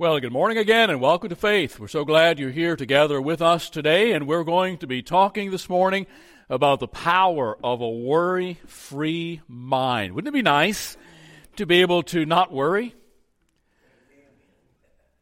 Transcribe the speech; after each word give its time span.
Well, 0.00 0.18
good 0.18 0.32
morning 0.32 0.56
again 0.56 0.88
and 0.88 0.98
welcome 0.98 1.28
to 1.28 1.36
Faith. 1.36 1.78
We're 1.78 1.86
so 1.86 2.06
glad 2.06 2.38
you're 2.38 2.50
here 2.50 2.74
together 2.74 3.20
with 3.20 3.42
us 3.42 3.68
today, 3.68 4.12
and 4.12 4.26
we're 4.26 4.44
going 4.44 4.78
to 4.78 4.86
be 4.86 5.02
talking 5.02 5.50
this 5.50 5.68
morning 5.68 6.06
about 6.48 6.80
the 6.80 6.88
power 6.88 7.58
of 7.62 7.82
a 7.82 7.90
worry 7.90 8.58
free 8.66 9.42
mind. 9.46 10.14
Wouldn't 10.14 10.34
it 10.34 10.38
be 10.38 10.40
nice 10.40 10.96
to 11.56 11.66
be 11.66 11.82
able 11.82 12.02
to 12.04 12.24
not 12.24 12.50
worry? 12.50 12.94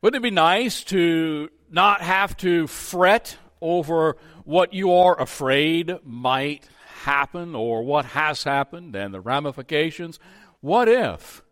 Wouldn't 0.01 0.23
it 0.25 0.29
be 0.29 0.31
nice 0.31 0.85
to 0.85 1.49
not 1.69 2.01
have 2.01 2.37
to 2.37 2.69
fret 2.69 3.37
over 3.61 4.17
what 4.45 4.75
you 4.75 4.93
are 4.93 5.21
afraid 5.21 5.93
might 6.05 6.69
happen 7.03 7.57
or 7.57 7.83
what 7.83 8.05
has 8.05 8.45
happened 8.45 8.95
and 8.95 9.13
the 9.13 9.21
ramifications? 9.21 10.21
What 10.61 10.89
if? 10.89 11.43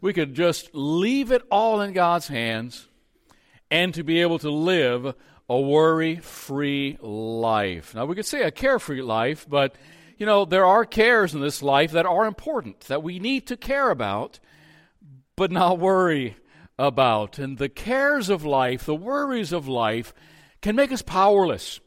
We 0.00 0.12
could 0.12 0.34
just 0.34 0.70
leave 0.74 1.32
it 1.32 1.42
all 1.50 1.80
in 1.80 1.92
God's 1.92 2.28
hands 2.28 2.88
and 3.70 3.94
to 3.94 4.02
be 4.02 4.20
able 4.20 4.38
to 4.40 4.50
live 4.50 5.14
a 5.48 5.60
worry 5.60 6.16
free 6.16 6.98
life. 7.00 7.94
Now, 7.94 8.04
we 8.06 8.14
could 8.14 8.26
say 8.26 8.42
a 8.42 8.50
carefree 8.50 9.02
life, 9.02 9.46
but 9.48 9.74
you 10.18 10.26
know, 10.26 10.44
there 10.44 10.64
are 10.64 10.84
cares 10.84 11.34
in 11.34 11.40
this 11.40 11.62
life 11.62 11.92
that 11.92 12.06
are 12.06 12.26
important, 12.26 12.80
that 12.80 13.02
we 13.02 13.18
need 13.18 13.46
to 13.48 13.56
care 13.56 13.90
about, 13.90 14.40
but 15.36 15.50
not 15.52 15.78
worry 15.78 16.36
about. 16.78 17.38
And 17.38 17.58
the 17.58 17.68
cares 17.68 18.28
of 18.28 18.44
life, 18.44 18.84
the 18.84 18.94
worries 18.94 19.52
of 19.52 19.68
life, 19.68 20.14
can 20.62 20.74
make 20.74 20.90
us 20.90 21.02
powerless. 21.02 21.80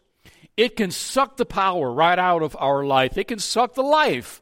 It 0.55 0.75
can 0.75 0.91
suck 0.91 1.37
the 1.37 1.45
power 1.45 1.91
right 1.91 2.19
out 2.19 2.43
of 2.43 2.55
our 2.59 2.85
life. 2.85 3.17
It 3.17 3.27
can 3.27 3.39
suck 3.39 3.73
the 3.73 3.81
life 3.81 4.41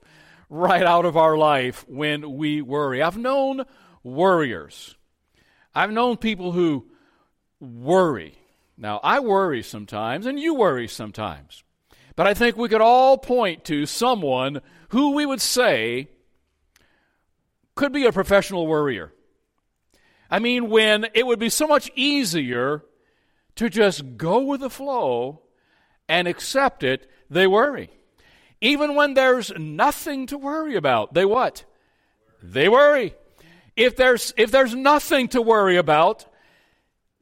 right 0.50 0.84
out 0.84 1.06
of 1.06 1.18
our 1.18 1.38
life 1.38 1.86
when 1.88 2.38
we 2.38 2.62
worry. 2.62 3.02
I've 3.02 3.18
known 3.18 3.64
worriers. 4.04 4.96
I've 5.76 5.92
known 5.92 6.18
people 6.18 6.52
who 6.52 6.88
worry. 7.60 8.38
Now, 8.78 9.00
I 9.04 9.20
worry 9.20 9.64
sometimes, 9.64 10.26
and 10.26 10.40
you 10.40 10.54
worry 10.56 10.88
sometimes. 10.88 11.64
But 12.16 12.28
I 12.28 12.34
think 12.34 12.58
we 12.58 12.70
could 12.70 12.82
all 12.82 13.18
point 13.18 13.66
to 13.66 13.86
someone 13.86 14.62
who 14.90 15.12
we 15.12 15.26
would 15.26 15.42
say 15.42 16.10
could 17.76 17.92
be 17.92 18.06
a 18.06 18.12
professional 18.12 18.68
worrier. 18.68 19.14
I 20.30 20.40
mean, 20.40 20.70
when 20.70 21.08
it 21.14 21.26
would 21.26 21.40
be 21.40 21.50
so 21.50 21.68
much 21.68 21.92
easier 21.96 22.84
to 23.56 23.70
just 23.70 24.18
go 24.18 24.42
with 24.42 24.62
the 24.62 24.70
flow 24.70 25.42
and 26.10 26.28
accept 26.28 26.84
it, 26.84 27.10
they 27.30 27.48
worry. 27.48 27.90
Even 28.62 28.96
when 28.96 29.14
there's 29.14 29.52
nothing 29.58 30.28
to 30.28 30.38
worry 30.38 30.76
about, 30.76 31.14
they 31.14 31.26
what? 31.26 31.64
They 32.42 32.70
worry. 32.70 33.14
If 33.76 33.96
there's, 33.96 34.34
if 34.38 34.50
there's 34.52 34.74
nothing 34.74 35.28
to 35.30 35.42
worry 35.42 35.78
about, 35.78 36.26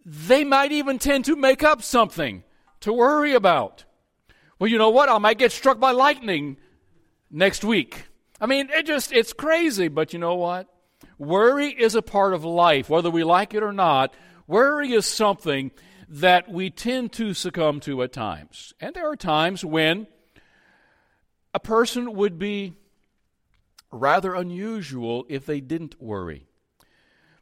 they 0.06 0.44
might 0.44 0.72
even 0.72 1.00
tend 1.00 1.26
to 1.26 1.36
make 1.36 1.64
up 1.64 1.82
something 1.82 2.44
to 2.82 2.94
worry 2.94 3.34
about. 3.34 3.84
Well, 4.60 4.70
you 4.70 4.78
know 4.78 4.90
what? 4.90 5.10
I 5.10 5.18
might 5.18 5.38
get 5.38 5.52
struck 5.52 5.80
by 5.80 5.92
lightning 5.92 6.58
next 7.30 7.64
week. 7.64 8.06
I 8.40 8.46
mean, 8.46 8.70
it 8.72 8.86
just, 8.86 9.12
it's 9.12 9.34
crazy, 9.34 9.90
but 9.90 10.14
you 10.14 10.20
know 10.20 10.36
what? 10.36 10.68
Worry 11.18 11.70
is 11.70 11.96
a 11.96 12.02
part 12.02 12.34
of 12.34 12.46
life, 12.46 12.90
whether 12.90 13.10
we 13.10 13.24
like 13.24 13.54
it 13.54 13.64
or 13.64 13.74
not. 13.74 14.14
Worry 14.48 14.92
is 14.92 15.06
something 15.06 15.72
that 16.08 16.50
we 16.50 16.70
tend 16.70 17.12
to 17.14 17.34
succumb 17.34 17.80
to 17.82 18.04
at 18.04 18.14
times. 18.14 18.74
And 18.80 18.94
there 18.94 19.10
are 19.10 19.16
times 19.16 19.66
when 19.66 20.08
a 21.56 21.60
person 21.60 22.14
would 22.14 22.38
be 22.38 22.74
rather 23.90 24.36
unusual 24.36 25.26
if 25.30 25.46
they 25.46 25.62
didn't 25.62 26.02
worry. 26.02 26.46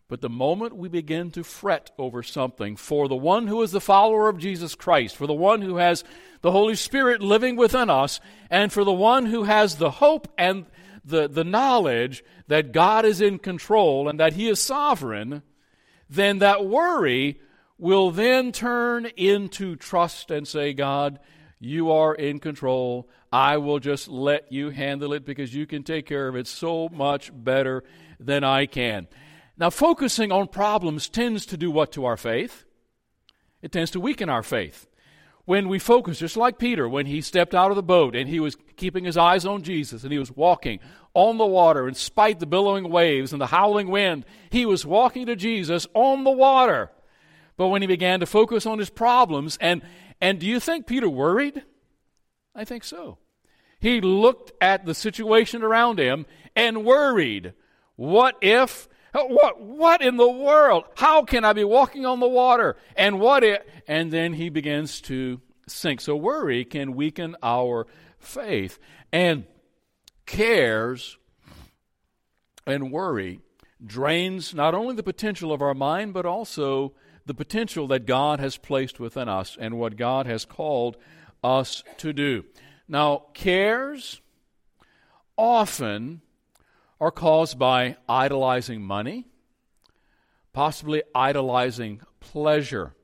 But 0.07 0.21
the 0.21 0.29
moment 0.29 0.75
we 0.75 0.87
begin 0.87 1.31
to 1.31 1.43
fret 1.43 1.89
over 1.97 2.21
something, 2.21 2.75
for 2.75 3.07
the 3.07 3.15
one 3.15 3.47
who 3.47 3.59
is 3.63 3.71
the 3.71 3.81
follower 3.81 4.29
of 4.29 4.37
Jesus 4.37 4.75
Christ, 4.75 5.15
for 5.15 5.25
the 5.25 5.33
one 5.33 5.63
who 5.63 5.77
has 5.77 6.03
the 6.41 6.51
Holy 6.51 6.75
Spirit 6.75 7.23
living 7.23 7.55
within 7.55 7.89
us, 7.89 8.19
and 8.51 8.71
for 8.71 8.83
the 8.83 8.93
one 8.93 9.25
who 9.25 9.45
has 9.45 9.77
the 9.77 9.89
hope 9.89 10.31
and 10.37 10.67
the, 11.03 11.27
the 11.27 11.43
knowledge 11.43 12.23
that 12.47 12.71
God 12.71 13.05
is 13.05 13.19
in 13.19 13.39
control 13.39 14.07
and 14.07 14.19
that 14.19 14.33
He 14.33 14.47
is 14.47 14.59
sovereign, 14.59 15.41
then 16.07 16.37
that 16.37 16.63
worry 16.63 17.41
will 17.79 18.11
then 18.11 18.51
turn 18.51 19.07
into 19.17 19.75
trust 19.75 20.29
and 20.29 20.47
say, 20.47 20.73
God, 20.73 21.17
you 21.65 21.91
are 21.91 22.13
in 22.13 22.39
control. 22.39 23.09
I 23.31 23.57
will 23.57 23.79
just 23.79 24.07
let 24.07 24.51
you 24.51 24.69
handle 24.69 25.13
it 25.13 25.25
because 25.25 25.53
you 25.53 25.65
can 25.65 25.83
take 25.83 26.05
care 26.05 26.27
of 26.27 26.35
it 26.35 26.47
so 26.47 26.89
much 26.91 27.31
better 27.33 27.83
than 28.19 28.43
I 28.43 28.65
can. 28.65 29.07
Now, 29.57 29.69
focusing 29.69 30.31
on 30.31 30.47
problems 30.47 31.09
tends 31.09 31.45
to 31.47 31.57
do 31.57 31.69
what 31.69 31.91
to 31.93 32.05
our 32.05 32.17
faith? 32.17 32.65
It 33.61 33.71
tends 33.71 33.91
to 33.91 33.99
weaken 33.99 34.29
our 34.29 34.43
faith. 34.43 34.87
When 35.45 35.67
we 35.67 35.77
focus, 35.77 36.19
just 36.19 36.37
like 36.37 36.57
Peter, 36.57 36.87
when 36.87 37.05
he 37.05 37.21
stepped 37.21 37.53
out 37.53 37.69
of 37.69 37.75
the 37.75 37.83
boat 37.83 38.15
and 38.15 38.29
he 38.29 38.39
was 38.39 38.57
keeping 38.77 39.03
his 39.03 39.17
eyes 39.17 39.45
on 39.45 39.61
Jesus 39.61 40.03
and 40.03 40.11
he 40.11 40.19
was 40.19 40.31
walking 40.31 40.79
on 41.13 41.37
the 41.37 41.45
water, 41.45 41.87
in 41.87 41.95
spite 41.95 42.39
the 42.39 42.45
billowing 42.45 42.89
waves 42.89 43.33
and 43.33 43.41
the 43.41 43.47
howling 43.47 43.89
wind, 43.89 44.25
he 44.49 44.65
was 44.65 44.85
walking 44.85 45.25
to 45.25 45.35
Jesus 45.35 45.85
on 45.93 46.23
the 46.23 46.31
water. 46.31 46.91
But 47.55 47.67
when 47.67 47.81
he 47.81 47.87
began 47.87 48.19
to 48.21 48.25
focus 48.25 48.65
on 48.65 48.79
his 48.79 48.89
problems 48.89 49.57
and 49.61 49.81
and 50.23 50.39
do 50.39 50.47
you 50.47 50.61
think 50.61 50.87
Peter 50.87 51.09
worried? 51.09 51.63
I 52.55 52.63
think 52.63 52.85
so. 52.85 53.17
He 53.81 53.99
looked 53.99 54.53
at 54.61 54.85
the 54.85 54.95
situation 54.95 55.63
around 55.63 55.99
him 55.99 56.25
and 56.55 56.85
worried. 56.85 57.51
What 57.97 58.37
if? 58.41 58.87
What, 59.13 59.59
what 59.59 60.01
in 60.01 60.15
the 60.15 60.31
world? 60.31 60.85
How 60.95 61.25
can 61.25 61.43
I 61.43 61.51
be 61.51 61.65
walking 61.65 62.05
on 62.05 62.21
the 62.21 62.29
water? 62.29 62.77
And 62.95 63.19
what 63.19 63.43
if? 63.43 63.63
And 63.85 64.13
then 64.13 64.31
he 64.31 64.47
begins 64.47 65.01
to 65.01 65.41
sink. 65.67 65.99
So 65.99 66.15
worry 66.15 66.63
can 66.63 66.95
weaken 66.95 67.35
our 67.43 67.85
faith. 68.17 68.79
And 69.11 69.43
cares 70.25 71.17
and 72.65 72.93
worry 72.93 73.41
drains 73.85 74.53
not 74.53 74.73
only 74.73 74.95
the 74.95 75.03
potential 75.03 75.51
of 75.51 75.61
our 75.61 75.73
mind, 75.73 76.13
but 76.13 76.25
also 76.25 76.93
the 77.25 77.33
potential 77.33 77.87
that 77.87 78.05
God 78.05 78.39
has 78.39 78.57
placed 78.57 78.99
within 78.99 79.29
us 79.29 79.57
and 79.59 79.77
what 79.77 79.95
God 79.95 80.25
has 80.25 80.45
called 80.45 80.97
us 81.43 81.83
to 81.97 82.13
do. 82.13 82.45
Now, 82.87 83.25
cares 83.33 84.21
often 85.37 86.21
are 86.99 87.11
caused 87.11 87.57
by 87.57 87.97
idolizing 88.07 88.81
money, 88.81 89.27
possibly 90.51 91.03
idolizing 91.15 92.01
pleasure. 92.19 92.95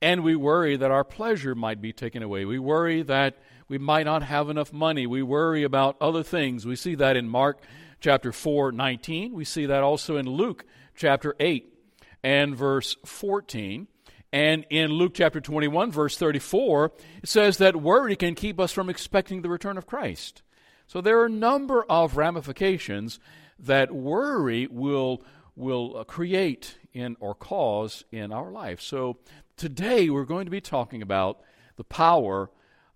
And 0.00 0.22
we 0.22 0.36
worry 0.36 0.76
that 0.76 0.90
our 0.90 1.04
pleasure 1.04 1.54
might 1.54 1.80
be 1.80 1.92
taken 1.92 2.22
away. 2.22 2.44
We 2.44 2.58
worry 2.58 3.02
that 3.02 3.38
we 3.68 3.78
might 3.78 4.06
not 4.06 4.22
have 4.22 4.48
enough 4.48 4.72
money. 4.72 5.06
We 5.06 5.22
worry 5.22 5.64
about 5.64 5.96
other 6.00 6.22
things. 6.22 6.64
We 6.64 6.76
see 6.76 6.94
that 6.94 7.16
in 7.16 7.28
Mark 7.28 7.60
chapter 8.00 8.32
4, 8.32 8.72
19. 8.72 9.34
We 9.34 9.44
see 9.44 9.66
that 9.66 9.82
also 9.82 10.16
in 10.16 10.28
Luke 10.28 10.64
chapter 10.94 11.34
8 11.38 11.77
and 12.22 12.56
verse 12.56 12.96
14. 13.04 13.88
And 14.32 14.66
in 14.68 14.90
Luke 14.90 15.12
chapter 15.14 15.40
21, 15.40 15.90
verse 15.90 16.16
34, 16.18 16.92
it 17.22 17.28
says 17.28 17.58
that 17.58 17.76
worry 17.76 18.14
can 18.14 18.34
keep 18.34 18.60
us 18.60 18.72
from 18.72 18.90
expecting 18.90 19.40
the 19.40 19.48
return 19.48 19.78
of 19.78 19.86
Christ. 19.86 20.42
So 20.86 21.00
there 21.00 21.18
are 21.20 21.26
a 21.26 21.30
number 21.30 21.84
of 21.84 22.16
ramifications 22.16 23.18
that 23.58 23.92
worry 23.92 24.66
will, 24.70 25.22
will 25.56 26.04
create 26.04 26.78
in 26.92 27.16
or 27.20 27.34
cause 27.34 28.04
in 28.12 28.32
our 28.32 28.50
life. 28.50 28.80
So 28.80 29.18
today 29.56 30.10
we're 30.10 30.24
going 30.24 30.44
to 30.44 30.50
be 30.50 30.60
talking 30.60 31.02
about 31.02 31.40
the 31.76 31.84
power 31.84 32.50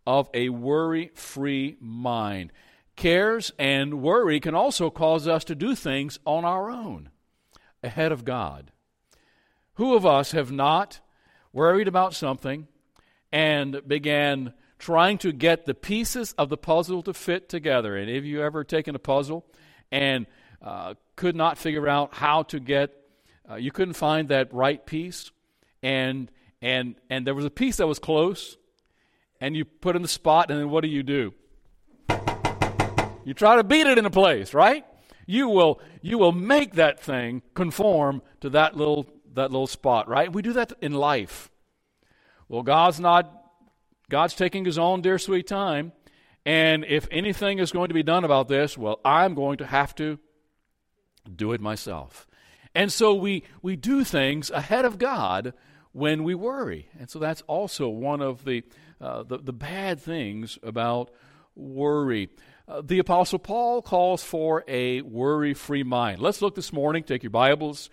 of 0.07 0.29
a 0.35 0.49
worry 0.51 1.11
free 1.15 1.77
mind. 1.81 2.53
Cares 2.97 3.53
and 3.59 4.03
worry 4.03 4.39
can 4.41 4.55
also 4.55 4.91
cause 4.91 5.27
us 5.27 5.45
to 5.45 5.55
do 5.55 5.75
things 5.75 6.19
on 6.27 6.45
our 6.45 6.71
own, 6.71 7.11
ahead 7.83 8.13
of 8.13 8.25
God. 8.25 8.71
Who 9.75 9.95
of 9.95 10.05
us 10.05 10.33
have 10.33 10.53
not 10.53 11.01
worried 11.53 11.89
about 11.89 12.15
something 12.15 12.69
and 13.31 13.81
began 13.87 14.53
trying 14.79 15.17
to 15.19 15.33
get 15.33 15.65
the 15.65 15.75
pieces 15.75 16.35
of 16.37 16.51
the 16.51 16.59
puzzle 16.59 17.03
to 17.05 17.15
fit 17.15 17.49
together? 17.49 17.97
And 17.97 18.11
have 18.11 18.25
you 18.25 18.43
ever 18.43 18.65
taken 18.65 18.95
a 18.95 18.99
puzzle 18.99 19.47
and 19.91 20.27
uh, 20.61 20.95
could 21.17 21.35
not 21.35 21.57
figure 21.57 21.89
out 21.89 22.15
how 22.15 22.43
to 22.45 22.61
get, 22.61 22.91
uh, 23.51 23.55
you 23.55 23.73
couldn't 23.73 23.95
find 23.95 24.29
that 24.29 24.53
right 24.53 24.85
piece, 24.85 25.31
and 25.83 26.31
and 26.61 26.95
and 27.11 27.27
there 27.27 27.35
was 27.35 27.45
a 27.45 27.51
piece 27.51 27.79
that 27.79 27.87
was 27.87 27.99
close, 27.99 28.57
and 29.41 29.57
you 29.57 29.65
put 29.65 29.97
in 29.97 30.03
the 30.03 30.09
spot, 30.09 30.51
and 30.51 30.61
then 30.61 30.71
what 30.71 30.83
do 30.83 30.89
you 30.89 31.03
do? 31.03 31.35
You 33.25 33.35
try 33.35 33.57
to 33.57 33.65
beat 33.65 33.87
it 33.87 33.99
into 33.99 34.11
place, 34.11 34.55
right? 34.55 34.85
You 35.27 35.49
will 35.49 35.81
you 36.01 36.19
will 36.19 36.33
make 36.33 36.75
that 36.75 37.01
thing 37.01 37.43
conform 37.55 38.23
to 38.41 38.51
that 38.51 38.77
little 38.77 39.07
that 39.35 39.51
little 39.51 39.67
spot, 39.67 40.09
right? 40.09 40.33
We 40.33 40.43
do 40.43 40.53
that 40.55 40.73
in 40.81 40.93
life. 40.93 41.51
Well, 42.49 42.63
God's 42.63 43.01
not, 43.01 43.33
God's 44.11 44.35
taking 44.35 44.65
his 44.65 44.79
own 44.79 45.01
dear 45.01 45.19
sweet 45.19 45.47
time. 45.47 45.93
And 46.45 46.85
if 46.85 47.07
anything 47.11 47.59
is 47.59 47.73
going 47.73 47.89
to 47.89 47.95
be 47.95 48.03
done 48.03 48.25
about 48.25 48.49
this, 48.49 48.77
well, 48.77 49.01
I'm 49.05 49.35
going 49.35 49.59
to 49.59 49.67
have 49.67 49.95
to 49.97 50.19
do 51.35 51.53
it 51.53 51.61
myself. 51.61 52.27
And 52.75 52.93
so 52.93 53.15
we, 53.15 53.45
we 53.61 53.77
do 53.77 54.03
things 54.03 54.51
ahead 54.51 54.85
of 54.85 54.99
God 54.99 55.55
when 55.93 56.25
we 56.25 56.35
worry. 56.35 56.89
And 56.99 57.09
so 57.09 57.19
that's 57.19 57.43
also 57.43 57.89
one 57.89 58.21
of 58.21 58.45
the, 58.45 58.65
uh, 59.01 59.23
the, 59.23 59.39
the, 59.39 59.53
bad 59.53 60.01
things 60.01 60.59
about 60.63 61.11
worry. 61.55 62.31
Uh, 62.67 62.81
the 62.83 62.99
Apostle 62.99 63.39
Paul 63.39 63.83
calls 63.83 64.25
for 64.25 64.65
a 64.67 65.03
worry 65.03 65.55
free 65.55 65.83
mind. 65.83 66.21
Let's 66.21 66.41
look 66.41 66.55
this 66.55 66.73
morning, 66.73 67.05
take 67.05 67.23
your 67.23 67.31
Bibles, 67.31 67.91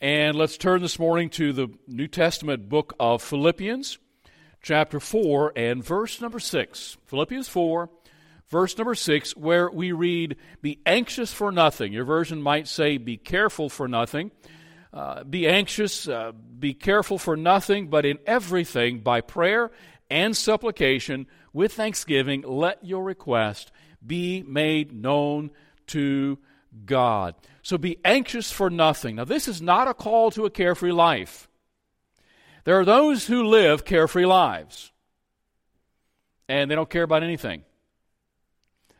and 0.00 0.34
let's 0.36 0.56
turn 0.56 0.80
this 0.80 0.98
morning 0.98 1.28
to 1.30 1.52
the 1.52 1.68
New 1.86 2.08
Testament 2.08 2.70
book 2.70 2.94
of 2.98 3.22
Philippians, 3.22 3.98
chapter 4.62 4.98
4, 4.98 5.52
and 5.56 5.84
verse 5.84 6.22
number 6.22 6.40
6. 6.40 6.96
Philippians 7.04 7.48
4, 7.48 7.90
verse 8.48 8.78
number 8.78 8.94
6, 8.94 9.36
where 9.36 9.70
we 9.70 9.92
read, 9.92 10.36
Be 10.62 10.80
anxious 10.86 11.32
for 11.34 11.52
nothing. 11.52 11.92
Your 11.92 12.04
version 12.04 12.40
might 12.40 12.66
say, 12.66 12.96
Be 12.96 13.18
careful 13.18 13.68
for 13.68 13.88
nothing. 13.88 14.30
Uh, 14.92 15.22
be 15.22 15.46
anxious, 15.46 16.08
uh, 16.08 16.32
be 16.32 16.72
careful 16.72 17.18
for 17.18 17.36
nothing, 17.36 17.88
but 17.88 18.06
in 18.06 18.18
everything, 18.26 19.00
by 19.00 19.20
prayer 19.20 19.70
and 20.08 20.34
supplication, 20.34 21.26
with 21.52 21.74
thanksgiving, 21.74 22.42
let 22.42 22.84
your 22.84 23.04
request 23.04 23.70
be 24.04 24.42
made 24.42 24.92
known 24.92 25.50
to 25.88 26.38
God. 26.84 27.34
So 27.62 27.78
be 27.78 27.98
anxious 28.04 28.50
for 28.50 28.70
nothing. 28.70 29.16
Now, 29.16 29.24
this 29.24 29.48
is 29.48 29.60
not 29.60 29.88
a 29.88 29.94
call 29.94 30.30
to 30.32 30.46
a 30.46 30.50
carefree 30.50 30.92
life. 30.92 31.48
There 32.64 32.78
are 32.78 32.84
those 32.84 33.26
who 33.26 33.44
live 33.44 33.84
carefree 33.84 34.26
lives, 34.26 34.92
and 36.48 36.70
they 36.70 36.74
don't 36.74 36.90
care 36.90 37.02
about 37.02 37.22
anything. 37.22 37.62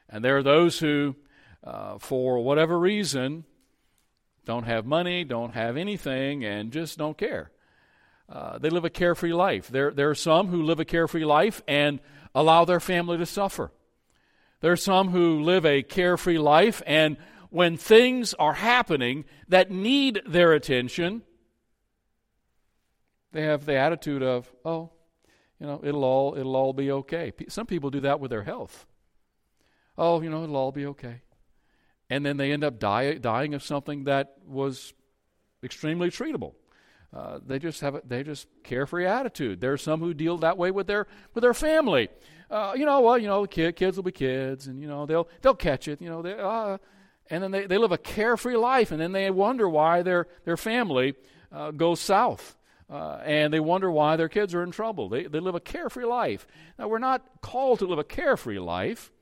And 0.09 0.25
there 0.25 0.39
are 0.39 0.43
those 0.43 0.79
who, 0.79 1.17
uh, 1.63 1.99
for 1.99 2.43
whatever 2.43 2.79
reason, 2.79 3.45
don't 4.45 4.65
have 4.65 4.87
money, 4.87 5.25
don't 5.25 5.55
have 5.55 5.77
anything, 5.77 6.45
and 6.45 6.73
just 6.73 6.99
don't 6.99 7.17
care. 7.17 7.51
Uh, 8.29 8.59
they 8.59 8.71
live 8.71 8.85
a 8.85 8.91
carefree 8.91 9.33
life. 9.33 9.69
There, 9.69 9.91
there 9.91 10.11
are 10.11 10.15
some 10.15 10.49
who 10.49 10.63
live 10.63 10.81
a 10.81 10.85
carefree 10.85 11.25
life 11.25 11.63
and 11.69 12.01
allow 12.35 12.65
their 12.65 12.81
family 12.81 13.19
to 13.19 13.27
suffer. 13.27 13.73
There 14.61 14.73
are 14.73 14.77
some 14.77 15.09
who 15.09 15.43
live 15.43 15.67
a 15.67 15.83
carefree 15.83 16.39
life, 16.39 16.83
and 16.87 17.17
when 17.51 17.77
things 17.77 18.33
are 18.35 18.55
happening 18.55 19.25
that 19.49 19.71
need 19.71 20.23
their 20.27 20.53
attention, 20.53 21.23
they 23.33 23.43
have 23.43 23.67
the 23.67 23.77
attitude 23.77 24.23
of, 24.23 24.51
"Oh, 24.65 24.91
you 25.59 25.67
know, 25.67 25.81
it'll 25.85 26.05
all 26.05 26.37
it'll 26.37 26.57
all 26.57 26.73
be 26.73 26.91
okay." 26.91 27.33
Some 27.49 27.67
people 27.67 27.91
do 27.91 28.01
that 28.01 28.21
with 28.21 28.31
their 28.31 28.45
health. 28.45 28.87
Oh, 29.99 30.23
you 30.23 30.31
know, 30.31 30.43
it'll 30.43 30.57
all 30.57 30.73
be 30.73 30.87
okay, 30.87 31.23
and 32.09 32.25
then 32.25 32.37
they 32.37 32.53
end 32.53 32.65
up 32.65 32.79
die, 32.79 33.15
dying 33.15 33.55
of 33.55 33.63
something 33.63 34.05
that 34.05 34.37
was 34.47 34.95
extremely 35.63 36.11
treatable. 36.11 36.55
Uh, 37.13 37.41
they 37.45 37.59
just 37.59 37.81
have 37.81 37.97
a, 37.97 38.03
they 38.07 38.23
just 38.23 38.47
carefree 38.63 39.05
attitude. 39.05 39.61
There 39.61 39.73
are 39.73 39.79
some 39.79 39.99
who 39.99 40.15
deal 40.15 40.39
that 40.39 40.57
way 40.57 40.71
with 40.71 40.87
their 40.87 41.09
with 41.35 41.43
their 41.43 41.55
family. 41.55 42.09
Uh, 42.49 42.73
you 42.77 42.85
know, 42.87 43.01
well, 43.01 43.19
you 43.19 43.27
know, 43.27 43.47
kid, 43.47 43.77
kids 43.77 43.97
will 43.97 44.05
be 44.05 44.13
kids, 44.13 44.69
and 44.69 44.81
you 44.81 44.87
know 44.87 45.07
they'll 45.07 45.29
they'll 45.43 45.55
catch 45.55 45.89
it. 45.89 46.01
You 46.01 46.09
know, 46.09 46.23
they, 46.23 46.35
uh, 46.35 46.79
and 47.31 47.43
then 47.43 47.51
they, 47.51 47.67
they 47.67 47.79
live 47.79 47.93
a 47.93 47.99
carefree 47.99 48.57
life, 48.57 48.91
and 48.91 49.01
then 49.01 49.13
they 49.13 49.31
wonder 49.31 49.69
why 49.69 50.03
their 50.03 50.27
their 50.45 50.57
family 50.57 51.15
uh, 51.53 51.71
goes 51.71 52.01
south. 52.01 52.57
Uh, 52.91 53.21
and 53.25 53.55
they 53.55 53.61
wonder 53.61 53.89
why 53.89 54.17
their 54.17 54.29
kids 54.29 54.53
are 54.53 54.65
in 54.65 54.73
trouble. 54.73 55.09
They, 55.09 55.23
they 55.23 55.39
live 55.39 55.55
a 55.55 55.61
carefree 55.61 56.07
life. 56.07 56.45
Now, 56.77 56.89
we're 56.89 56.99
not 56.99 57.25
called 57.41 57.79
to 57.79 57.87
live 57.87 58.01
a 58.01 58.05
carefree 58.05 58.59
life. 58.59 59.13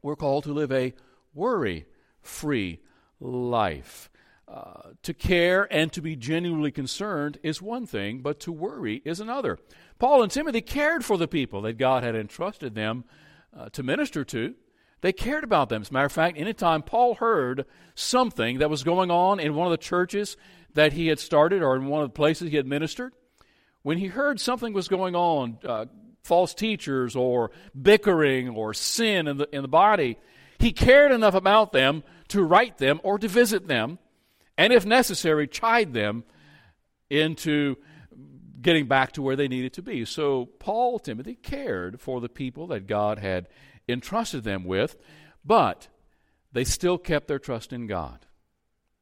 We're 0.00 0.16
called 0.16 0.44
to 0.44 0.54
live 0.54 0.72
a 0.72 0.94
worry 1.34 1.84
free 2.22 2.80
life. 3.20 4.08
Uh, 4.48 4.92
to 5.02 5.12
care 5.12 5.66
and 5.70 5.92
to 5.92 6.00
be 6.00 6.16
genuinely 6.16 6.70
concerned 6.70 7.38
is 7.42 7.60
one 7.60 7.86
thing, 7.86 8.20
but 8.20 8.40
to 8.40 8.52
worry 8.52 9.02
is 9.04 9.20
another. 9.20 9.58
Paul 9.98 10.22
and 10.22 10.32
Timothy 10.32 10.62
cared 10.62 11.04
for 11.04 11.18
the 11.18 11.28
people 11.28 11.62
that 11.62 11.74
God 11.74 12.02
had 12.02 12.16
entrusted 12.16 12.74
them 12.74 13.04
uh, 13.56 13.68
to 13.70 13.82
minister 13.82 14.24
to. 14.24 14.54
They 15.02 15.12
cared 15.12 15.44
about 15.44 15.68
them. 15.68 15.82
As 15.82 15.90
a 15.90 15.92
matter 15.92 16.06
of 16.06 16.12
fact, 16.12 16.38
anytime 16.38 16.82
Paul 16.82 17.14
heard 17.14 17.66
something 17.94 18.58
that 18.58 18.70
was 18.70 18.82
going 18.82 19.10
on 19.10 19.38
in 19.38 19.54
one 19.54 19.66
of 19.66 19.72
the 19.72 19.76
churches 19.76 20.36
that 20.74 20.94
he 20.94 21.08
had 21.08 21.18
started 21.18 21.62
or 21.62 21.76
in 21.76 21.86
one 21.86 22.02
of 22.02 22.08
the 22.08 22.14
places 22.14 22.50
he 22.50 22.56
had 22.56 22.66
ministered, 22.66 23.12
when 23.82 23.98
he 23.98 24.06
heard 24.06 24.40
something 24.40 24.72
was 24.72 24.88
going 24.88 25.14
on, 25.14 25.58
uh, 25.66 25.84
false 26.22 26.54
teachers 26.54 27.14
or 27.14 27.50
bickering 27.80 28.48
or 28.48 28.72
sin 28.72 29.28
in 29.28 29.36
the, 29.36 29.48
in 29.54 29.60
the 29.60 29.68
body, 29.68 30.18
he 30.58 30.72
cared 30.72 31.12
enough 31.12 31.34
about 31.34 31.72
them 31.72 32.02
to 32.28 32.42
write 32.42 32.78
them 32.78 33.00
or 33.02 33.18
to 33.18 33.28
visit 33.28 33.66
them 33.66 33.98
and 34.56 34.72
if 34.72 34.84
necessary, 34.84 35.48
chide 35.48 35.92
them 35.92 36.24
into 37.10 37.76
getting 38.60 38.86
back 38.86 39.12
to 39.12 39.22
where 39.22 39.36
they 39.36 39.48
needed 39.48 39.72
to 39.74 39.82
be. 39.82 40.04
So 40.04 40.46
Paul, 40.46 40.98
Timothy 40.98 41.34
cared 41.34 42.00
for 42.00 42.20
the 42.20 42.28
people 42.28 42.68
that 42.68 42.86
God 42.86 43.18
had 43.18 43.48
entrusted 43.88 44.44
them 44.44 44.64
with, 44.64 44.96
but 45.44 45.88
they 46.52 46.64
still 46.64 46.98
kept 46.98 47.28
their 47.28 47.38
trust 47.38 47.72
in 47.72 47.86
God. 47.86 48.26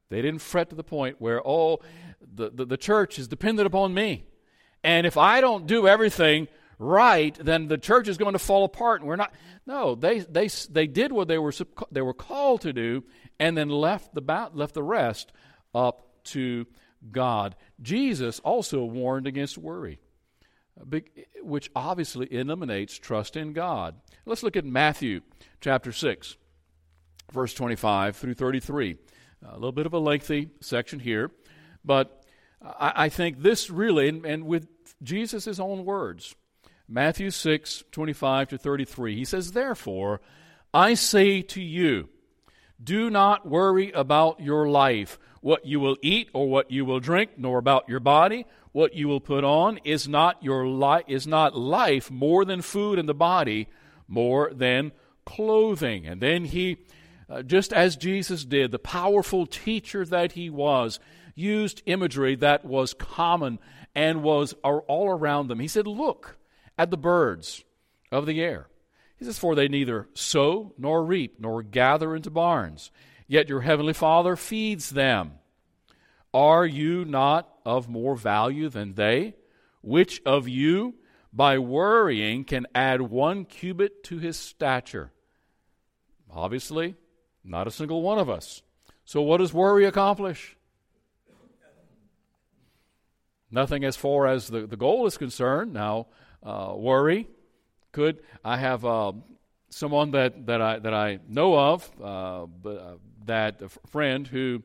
They 0.08 0.22
didn't 0.22 0.40
fret 0.40 0.70
to 0.70 0.76
the 0.76 0.84
point 0.84 1.20
where, 1.20 1.40
oh, 1.46 1.80
the, 2.20 2.50
the, 2.50 2.64
the 2.64 2.76
church 2.76 3.18
is 3.18 3.28
dependent 3.28 3.66
upon 3.66 3.94
me. 3.94 4.24
And 4.82 5.06
if 5.06 5.16
I 5.16 5.40
don't 5.40 5.66
do 5.66 5.86
everything 5.86 6.48
right, 6.78 7.36
then 7.40 7.68
the 7.68 7.78
church 7.78 8.08
is 8.08 8.18
going 8.18 8.32
to 8.32 8.38
fall 8.38 8.64
apart 8.64 9.00
and 9.00 9.08
we're 9.08 9.16
not. 9.16 9.32
No, 9.66 9.94
they, 9.94 10.20
they, 10.20 10.48
they 10.70 10.86
did 10.86 11.12
what 11.12 11.28
they 11.28 11.38
were, 11.38 11.52
they 11.92 12.02
were 12.02 12.14
called 12.14 12.62
to 12.62 12.72
do 12.72 13.04
and 13.38 13.56
then 13.56 13.68
left 13.68 14.14
the, 14.14 14.50
left 14.54 14.74
the 14.74 14.82
rest 14.82 15.32
up 15.74 16.24
to 16.24 16.66
God. 17.10 17.56
Jesus 17.80 18.40
also 18.40 18.84
warned 18.84 19.26
against 19.26 19.58
worry, 19.58 20.00
uh, 20.80 20.98
which 21.42 21.70
obviously 21.74 22.32
eliminates 22.32 22.98
trust 22.98 23.36
in 23.36 23.52
God. 23.52 23.94
Let's 24.26 24.42
look 24.42 24.56
at 24.56 24.66
Matthew 24.66 25.22
chapter 25.60 25.92
6, 25.92 26.36
verse 27.32 27.54
25 27.54 28.16
through 28.16 28.34
33. 28.34 28.96
A 29.48 29.54
little 29.54 29.72
bit 29.72 29.86
of 29.86 29.94
a 29.94 29.98
lengthy 29.98 30.50
section 30.60 30.98
here, 30.98 31.30
but 31.82 32.22
I, 32.62 32.92
I 33.04 33.08
think 33.08 33.40
this 33.40 33.70
really, 33.70 34.08
and, 34.08 34.26
and 34.26 34.44
with 34.44 34.68
Jesus' 35.02 35.58
own 35.58 35.86
words, 35.86 36.34
Matthew 36.86 37.30
6, 37.30 37.84
25 37.92 38.48
to 38.48 38.58
33, 38.58 39.16
he 39.16 39.24
says, 39.24 39.52
Therefore, 39.52 40.20
I 40.74 40.94
say 40.94 41.40
to 41.42 41.62
you, 41.62 42.10
do 42.82 43.08
not 43.08 43.48
worry 43.48 43.90
about 43.92 44.40
your 44.40 44.68
life, 44.68 45.18
what 45.40 45.64
you 45.64 45.80
will 45.80 45.96
eat 46.02 46.28
or 46.34 46.48
what 46.50 46.70
you 46.70 46.84
will 46.84 47.00
drink, 47.00 47.32
nor 47.38 47.56
about 47.58 47.88
your 47.88 48.00
body, 48.00 48.44
what 48.72 48.94
you 48.94 49.08
will 49.08 49.20
put 49.20 49.44
on. 49.44 49.78
Is 49.84 50.06
not 50.06 50.42
your 50.42 50.66
life 50.66 51.04
is 51.08 51.26
not 51.26 51.56
life 51.56 52.10
more 52.10 52.44
than 52.44 52.60
food 52.60 52.98
and 52.98 53.08
the 53.08 53.14
body 53.14 53.68
more 54.10 54.50
than 54.52 54.92
clothing? 55.24 56.06
And 56.06 56.20
then 56.20 56.44
he 56.44 56.76
uh, 57.30 57.42
just 57.42 57.72
as 57.72 57.96
Jesus 57.96 58.44
did, 58.44 58.72
the 58.72 58.78
powerful 58.78 59.46
teacher 59.46 60.04
that 60.04 60.32
he 60.32 60.50
was, 60.50 60.98
used 61.36 61.80
imagery 61.86 62.34
that 62.34 62.64
was 62.64 62.92
common 62.92 63.60
and 63.94 64.22
was 64.22 64.52
all 64.64 65.08
around 65.08 65.46
them. 65.46 65.60
He 65.60 65.68
said, 65.68 65.86
Look 65.86 66.36
at 66.76 66.90
the 66.90 66.96
birds 66.96 67.64
of 68.10 68.26
the 68.26 68.42
air. 68.42 68.66
He 69.16 69.24
says, 69.24 69.38
For 69.38 69.54
they 69.54 69.68
neither 69.68 70.08
sow 70.12 70.74
nor 70.76 71.04
reap 71.04 71.36
nor 71.38 71.62
gather 71.62 72.16
into 72.16 72.30
barns, 72.30 72.90
yet 73.28 73.48
your 73.48 73.60
heavenly 73.60 73.92
Father 73.92 74.34
feeds 74.34 74.90
them. 74.90 75.34
Are 76.34 76.66
you 76.66 77.04
not 77.04 77.48
of 77.64 77.88
more 77.88 78.16
value 78.16 78.68
than 78.68 78.94
they? 78.94 79.34
Which 79.82 80.20
of 80.26 80.48
you, 80.48 80.94
by 81.32 81.58
worrying, 81.58 82.44
can 82.44 82.66
add 82.74 83.02
one 83.02 83.44
cubit 83.44 84.02
to 84.04 84.18
his 84.18 84.36
stature? 84.36 85.12
Obviously, 86.30 86.96
not 87.44 87.66
a 87.66 87.70
single 87.70 88.02
one 88.02 88.18
of 88.18 88.28
us. 88.28 88.62
So, 89.04 89.22
what 89.22 89.38
does 89.38 89.52
worry 89.52 89.84
accomplish? 89.84 90.56
Nothing 93.50 93.84
as 93.84 93.96
far 93.96 94.26
as 94.26 94.46
the, 94.46 94.66
the 94.66 94.76
goal 94.76 95.06
is 95.06 95.18
concerned. 95.18 95.72
Now, 95.72 96.06
uh, 96.42 96.72
worry 96.76 97.28
could 97.92 98.22
I 98.44 98.56
have 98.56 98.84
uh, 98.84 99.12
someone 99.70 100.12
that, 100.12 100.46
that 100.46 100.62
I 100.62 100.78
that 100.78 100.94
I 100.94 101.18
know 101.28 101.58
of, 101.58 101.90
uh, 102.00 102.44
uh, 102.44 102.96
that 103.24 103.62
a 103.62 103.68
friend 103.88 104.26
who 104.26 104.62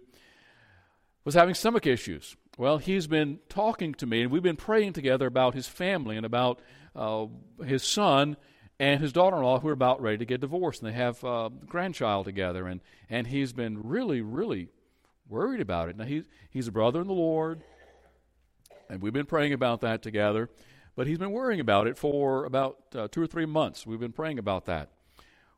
was 1.23 1.33
having 1.33 1.55
stomach 1.55 1.87
issues. 1.87 2.35
Well, 2.57 2.77
he's 2.77 3.05
been 3.07 3.39
talking 3.49 3.93
to 3.95 4.05
me, 4.05 4.21
and 4.21 4.31
we've 4.31 4.41
been 4.41 4.55
praying 4.55 4.93
together 4.93 5.27
about 5.27 5.55
his 5.55 5.67
family 5.67 6.15
and 6.15 6.25
about 6.25 6.61
uh, 6.95 7.25
his 7.65 7.83
son 7.83 8.37
and 8.79 9.01
his 9.01 9.11
daughter-in-law 9.11 9.59
who 9.59 9.67
are 9.67 9.73
about 9.73 10.01
ready 10.01 10.19
to 10.19 10.25
get 10.25 10.39
divorced, 10.39 10.81
and 10.81 10.89
they 10.89 10.95
have 10.95 11.21
uh, 11.23 11.49
a 11.51 11.65
grandchild 11.65 12.25
together, 12.25 12.65
and 12.65 12.81
and 13.09 13.27
he's 13.27 13.51
been 13.51 13.83
really, 13.83 14.21
really 14.21 14.69
worried 15.27 15.59
about 15.59 15.89
it. 15.89 15.97
Now 15.97 16.05
he's 16.05 16.23
he's 16.49 16.69
a 16.69 16.71
brother 16.71 17.01
in 17.01 17.07
the 17.07 17.13
Lord, 17.13 17.61
and 18.89 19.01
we've 19.01 19.13
been 19.13 19.25
praying 19.25 19.51
about 19.51 19.81
that 19.81 20.01
together. 20.01 20.49
But 20.95 21.07
he's 21.07 21.17
been 21.17 21.31
worrying 21.31 21.59
about 21.59 21.87
it 21.87 21.97
for 21.97 22.45
about 22.45 22.77
uh, 22.95 23.09
two 23.09 23.21
or 23.21 23.27
three 23.27 23.45
months. 23.45 23.85
We've 23.85 23.99
been 23.99 24.13
praying 24.13 24.39
about 24.39 24.65
that. 24.67 24.91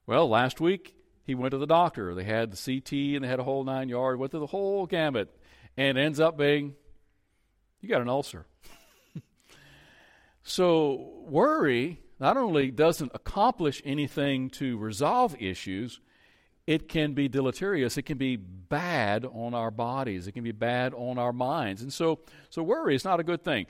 Well, 0.07 0.27
last 0.27 0.59
week 0.59 0.95
he 1.25 1.35
went 1.35 1.51
to 1.51 1.59
the 1.59 1.67
doctor. 1.67 2.15
They 2.15 2.23
had 2.23 2.51
the 2.51 2.57
CT 2.57 2.91
and 3.15 3.23
they 3.23 3.27
had 3.27 3.39
a 3.39 3.43
whole 3.43 3.63
nine 3.63 3.87
yard, 3.87 4.17
went 4.17 4.31
through 4.31 4.39
the 4.39 4.47
whole 4.47 4.87
gamut. 4.87 5.31
and 5.77 5.95
ends 5.95 6.19
up 6.19 6.39
being 6.39 6.73
you 7.81 7.89
got 7.89 8.01
an 8.01 8.09
ulcer. 8.09 8.45
so, 10.43 11.13
worry 11.27 11.99
not 12.19 12.37
only 12.37 12.71
doesn't 12.71 13.11
accomplish 13.13 13.81
anything 13.85 14.49
to 14.49 14.77
resolve 14.77 15.35
issues, 15.39 15.99
it 16.65 16.89
can 16.89 17.13
be 17.13 17.27
deleterious. 17.27 17.97
It 17.97 18.03
can 18.03 18.17
be 18.17 18.35
bad 18.35 19.25
on 19.25 19.53
our 19.53 19.71
bodies. 19.71 20.27
It 20.27 20.33
can 20.33 20.43
be 20.43 20.51
bad 20.51 20.93
on 20.93 21.17
our 21.17 21.31
minds. 21.31 21.81
And 21.81 21.93
so, 21.93 22.19
so 22.49 22.63
worry 22.63 22.95
is 22.95 23.05
not 23.05 23.19
a 23.19 23.23
good 23.23 23.43
thing. 23.43 23.67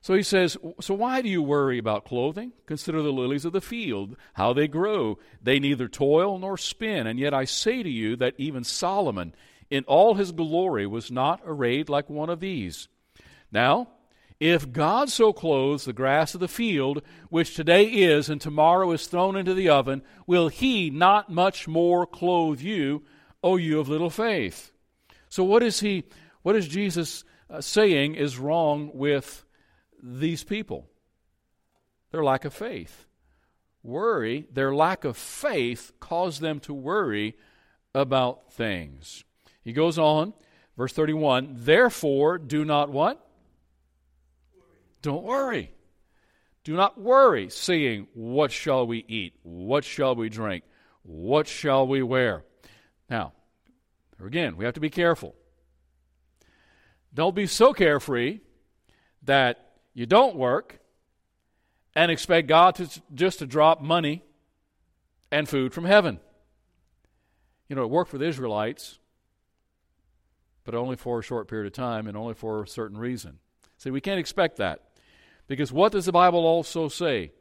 So 0.00 0.14
he 0.14 0.22
says, 0.22 0.56
So 0.80 0.94
why 0.94 1.20
do 1.20 1.28
you 1.28 1.42
worry 1.42 1.76
about 1.78 2.04
clothing? 2.04 2.52
Consider 2.66 3.02
the 3.02 3.12
lilies 3.12 3.44
of 3.44 3.52
the 3.52 3.60
field, 3.60 4.16
how 4.34 4.52
they 4.52 4.68
grow. 4.68 5.18
They 5.42 5.58
neither 5.58 5.88
toil 5.88 6.38
nor 6.38 6.56
spin. 6.56 7.06
And 7.06 7.18
yet 7.18 7.34
I 7.34 7.44
say 7.44 7.82
to 7.82 7.90
you 7.90 8.16
that 8.16 8.34
even 8.38 8.64
Solomon, 8.64 9.34
in 9.70 9.84
all 9.84 10.14
his 10.14 10.32
glory, 10.32 10.86
was 10.86 11.10
not 11.10 11.42
arrayed 11.44 11.88
like 11.88 12.08
one 12.08 12.30
of 12.30 12.40
these. 12.40 12.88
Now, 13.50 13.88
if 14.40 14.72
God 14.72 15.10
so 15.10 15.32
clothes 15.32 15.84
the 15.84 15.92
grass 15.92 16.34
of 16.34 16.40
the 16.40 16.48
field, 16.48 17.02
which 17.28 17.54
today 17.54 17.84
is 17.84 18.28
and 18.28 18.40
tomorrow 18.40 18.92
is 18.92 19.06
thrown 19.06 19.36
into 19.36 19.52
the 19.52 19.68
oven, 19.68 20.02
will 20.26 20.48
he 20.48 20.90
not 20.90 21.30
much 21.30 21.66
more 21.66 22.06
clothe 22.06 22.60
you, 22.60 23.02
O 23.42 23.56
you 23.56 23.80
of 23.80 23.88
little 23.88 24.10
faith? 24.10 24.72
So 25.28 25.42
what 25.42 25.62
is 25.62 25.80
he 25.80 26.04
what 26.42 26.54
is 26.56 26.68
Jesus 26.68 27.24
uh, 27.50 27.60
saying 27.60 28.14
is 28.14 28.38
wrong 28.38 28.90
with 28.94 29.44
these 30.02 30.44
people? 30.44 30.86
Their 32.12 32.24
lack 32.24 32.44
of 32.44 32.54
faith. 32.54 33.06
Worry, 33.82 34.46
their 34.52 34.74
lack 34.74 35.04
of 35.04 35.16
faith 35.16 35.92
caused 36.00 36.40
them 36.40 36.60
to 36.60 36.72
worry 36.72 37.36
about 37.94 38.52
things. 38.52 39.24
He 39.62 39.72
goes 39.72 39.98
on, 39.98 40.32
verse 40.76 40.92
31, 40.92 41.56
therefore 41.58 42.38
do 42.38 42.64
not 42.64 42.90
what? 42.90 43.27
Don't 45.02 45.24
worry. 45.24 45.72
Do 46.64 46.76
not 46.76 47.00
worry, 47.00 47.48
saying, 47.48 48.08
What 48.14 48.52
shall 48.52 48.86
we 48.86 49.04
eat? 49.08 49.34
What 49.42 49.84
shall 49.84 50.14
we 50.14 50.28
drink? 50.28 50.64
What 51.02 51.46
shall 51.46 51.86
we 51.86 52.02
wear? 52.02 52.44
Now, 53.08 53.32
again, 54.22 54.56
we 54.56 54.64
have 54.64 54.74
to 54.74 54.80
be 54.80 54.90
careful. 54.90 55.34
Don't 57.14 57.34
be 57.34 57.46
so 57.46 57.72
carefree 57.72 58.40
that 59.22 59.72
you 59.94 60.06
don't 60.06 60.36
work 60.36 60.78
and 61.94 62.10
expect 62.10 62.48
God 62.48 62.74
to 62.76 63.02
just 63.14 63.38
to 63.38 63.46
drop 63.46 63.80
money 63.80 64.22
and 65.32 65.48
food 65.48 65.72
from 65.72 65.84
heaven. 65.84 66.20
You 67.68 67.76
know, 67.76 67.82
it 67.82 67.90
worked 67.90 68.10
for 68.10 68.18
the 68.18 68.26
Israelites, 68.26 68.98
but 70.64 70.74
only 70.74 70.96
for 70.96 71.18
a 71.18 71.22
short 71.22 71.48
period 71.48 71.66
of 71.66 71.72
time 71.72 72.06
and 72.06 72.16
only 72.16 72.34
for 72.34 72.62
a 72.62 72.68
certain 72.68 72.98
reason. 72.98 73.38
See, 73.78 73.90
we 73.90 74.00
can't 74.00 74.20
expect 74.20 74.56
that. 74.58 74.82
Because 75.48 75.72
what 75.72 75.92
does 75.92 76.04
the 76.04 76.12
Bible 76.12 76.46
also 76.46 76.88
say? 76.88 77.32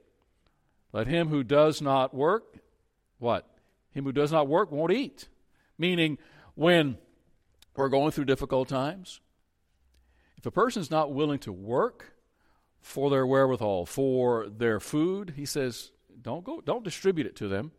Let 0.94 1.08
him 1.08 1.28
who 1.28 1.44
does 1.44 1.82
not 1.82 2.14
work, 2.14 2.56
what? 3.20 3.48
Him 3.92 4.06
who 4.06 4.12
does 4.12 4.32
not 4.32 4.48
work 4.48 4.72
won't 4.72 4.92
eat. 4.92 5.28
Meaning, 5.78 6.18
when 6.56 6.98
we're 7.76 7.90
going 7.90 8.12
through 8.12 8.26
difficult 8.26 8.70
times, 8.70 9.20
if 10.38 10.46
a 10.46 10.52
person's 10.52 10.90
not 10.90 11.14
willing 11.14 11.40
to 11.40 11.52
work 11.52 12.14
for 12.80 13.10
their 13.10 13.28
wherewithal, 13.28 13.86
for 13.86 14.48
their 14.48 14.80
food, 14.80 15.34
he 15.36 15.46
says, 15.46 15.92
don't 16.22 16.44
go, 16.44 16.62
don't 16.62 16.84
distribute 16.84 17.28
it 17.28 17.36
to 17.36 17.48
them 17.48 17.72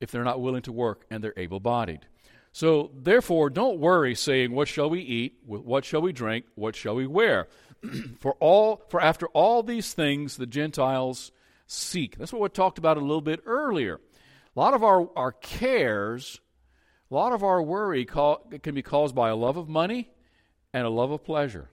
if 0.00 0.10
they're 0.10 0.24
not 0.24 0.40
willing 0.40 0.62
to 0.62 0.72
work 0.72 1.04
and 1.10 1.22
they're 1.22 1.34
able 1.36 1.60
bodied. 1.60 2.06
So, 2.52 2.92
therefore, 2.94 3.50
don't 3.50 3.80
worry 3.80 4.14
saying, 4.14 4.52
What 4.52 4.68
shall 4.68 4.88
we 4.88 5.00
eat? 5.00 5.40
What 5.44 5.84
shall 5.84 6.00
we 6.02 6.12
drink? 6.12 6.44
What 6.54 6.76
shall 6.76 6.94
we 6.94 7.04
wear? 7.04 7.48
for 8.20 8.34
all 8.40 8.82
for 8.88 9.00
after 9.00 9.26
all 9.28 9.62
these 9.62 9.92
things 9.92 10.36
the 10.36 10.46
Gentiles 10.46 11.32
seek. 11.66 12.16
That's 12.18 12.32
what 12.32 12.42
we 12.42 12.48
talked 12.48 12.78
about 12.78 12.96
a 12.96 13.00
little 13.00 13.20
bit 13.20 13.42
earlier. 13.46 14.00
A 14.56 14.60
lot 14.60 14.74
of 14.74 14.84
our, 14.84 15.08
our 15.16 15.32
cares, 15.32 16.40
a 17.10 17.14
lot 17.14 17.32
of 17.32 17.42
our 17.42 17.62
worry 17.62 18.04
can 18.04 18.74
be 18.74 18.82
caused 18.82 19.14
by 19.14 19.30
a 19.30 19.36
love 19.36 19.56
of 19.56 19.68
money 19.68 20.10
and 20.72 20.86
a 20.86 20.90
love 20.90 21.10
of 21.10 21.24
pleasure. 21.24 21.68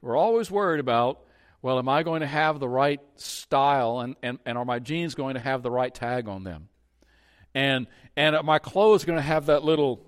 We're 0.00 0.16
always 0.16 0.50
worried 0.50 0.80
about, 0.80 1.20
well, 1.62 1.78
am 1.78 1.88
I 1.88 2.02
going 2.02 2.20
to 2.20 2.26
have 2.26 2.58
the 2.58 2.68
right 2.68 3.00
style 3.16 4.00
and, 4.00 4.16
and, 4.22 4.38
and 4.44 4.58
are 4.58 4.64
my 4.64 4.80
jeans 4.80 5.14
going 5.14 5.34
to 5.34 5.40
have 5.40 5.62
the 5.62 5.70
right 5.70 5.94
tag 5.94 6.28
on 6.28 6.44
them? 6.44 6.68
And 7.54 7.86
and 8.16 8.34
are 8.34 8.42
my 8.42 8.58
clothes 8.58 9.04
going 9.04 9.18
to 9.18 9.22
have 9.22 9.46
that 9.46 9.62
little 9.62 10.04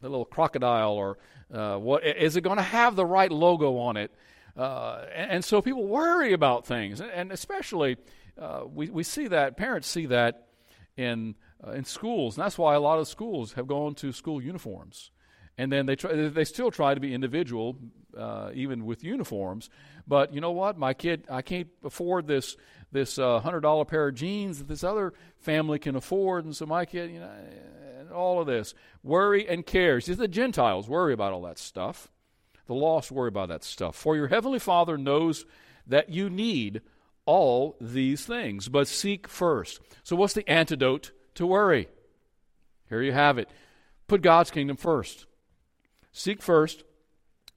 that 0.00 0.08
little 0.08 0.24
crocodile 0.24 0.92
or 0.92 1.18
uh, 1.54 1.76
what 1.76 2.04
is 2.04 2.36
it 2.36 2.40
going 2.40 2.56
to 2.56 2.62
have 2.62 2.96
the 2.96 3.06
right 3.06 3.30
logo 3.30 3.78
on 3.78 3.96
it? 3.96 4.10
Uh, 4.56 5.04
and, 5.14 5.30
and, 5.30 5.44
so 5.44 5.60
people 5.60 5.86
worry 5.86 6.32
about 6.32 6.66
things, 6.66 7.00
and 7.00 7.32
especially 7.32 7.96
uh, 8.40 8.62
we 8.72 8.88
we 8.88 9.02
see 9.02 9.26
that 9.28 9.56
parents 9.56 9.88
see 9.88 10.06
that 10.06 10.46
in 10.96 11.34
uh, 11.66 11.72
in 11.72 11.84
schools, 11.84 12.36
and 12.36 12.44
that's 12.44 12.56
why 12.56 12.74
a 12.74 12.80
lot 12.80 12.98
of 12.98 13.08
schools 13.08 13.54
have 13.54 13.66
gone 13.66 13.94
to 13.96 14.12
school 14.12 14.40
uniforms, 14.40 15.10
and 15.58 15.72
then 15.72 15.86
they 15.86 15.96
try, 15.96 16.28
they 16.28 16.44
still 16.44 16.70
try 16.70 16.94
to 16.94 17.00
be 17.00 17.12
individual, 17.12 17.76
uh, 18.16 18.50
even 18.54 18.84
with 18.84 19.02
uniforms. 19.02 19.70
But 20.06 20.32
you 20.34 20.40
know 20.40 20.52
what, 20.52 20.78
my 20.78 20.94
kid, 20.94 21.24
I 21.28 21.42
can't 21.42 21.68
afford 21.82 22.28
this 22.28 22.56
this 22.94 23.18
uh, 23.18 23.40
hundred 23.40 23.60
dollar 23.60 23.84
pair 23.84 24.08
of 24.08 24.14
jeans 24.14 24.58
that 24.58 24.68
this 24.68 24.82
other 24.82 25.12
family 25.36 25.78
can 25.78 25.96
afford, 25.96 26.46
and 26.46 26.56
so 26.56 26.64
my 26.64 26.86
kid, 26.86 27.10
you 27.10 27.20
know 27.20 27.30
all 28.14 28.40
of 28.40 28.46
this. 28.46 28.74
Worry 29.02 29.46
and 29.46 29.66
cares. 29.66 30.06
The 30.06 30.28
Gentiles 30.28 30.88
worry 30.88 31.12
about 31.12 31.32
all 31.32 31.42
that 31.42 31.58
stuff. 31.58 32.10
The 32.66 32.74
lost 32.74 33.10
worry 33.10 33.28
about 33.28 33.48
that 33.48 33.64
stuff. 33.64 33.94
For 33.96 34.16
your 34.16 34.28
heavenly 34.28 34.58
Father 34.58 34.96
knows 34.96 35.44
that 35.86 36.08
you 36.08 36.30
need 36.30 36.80
all 37.26 37.76
these 37.80 38.24
things, 38.24 38.68
but 38.68 38.88
seek 38.88 39.28
first. 39.28 39.80
So, 40.02 40.16
what's 40.16 40.34
the 40.34 40.48
antidote 40.48 41.12
to 41.34 41.46
worry? 41.46 41.88
Here 42.88 43.02
you 43.02 43.12
have 43.12 43.38
it. 43.38 43.50
Put 44.06 44.22
God's 44.22 44.50
kingdom 44.50 44.76
first. 44.76 45.26
Seek 46.12 46.40
first 46.42 46.84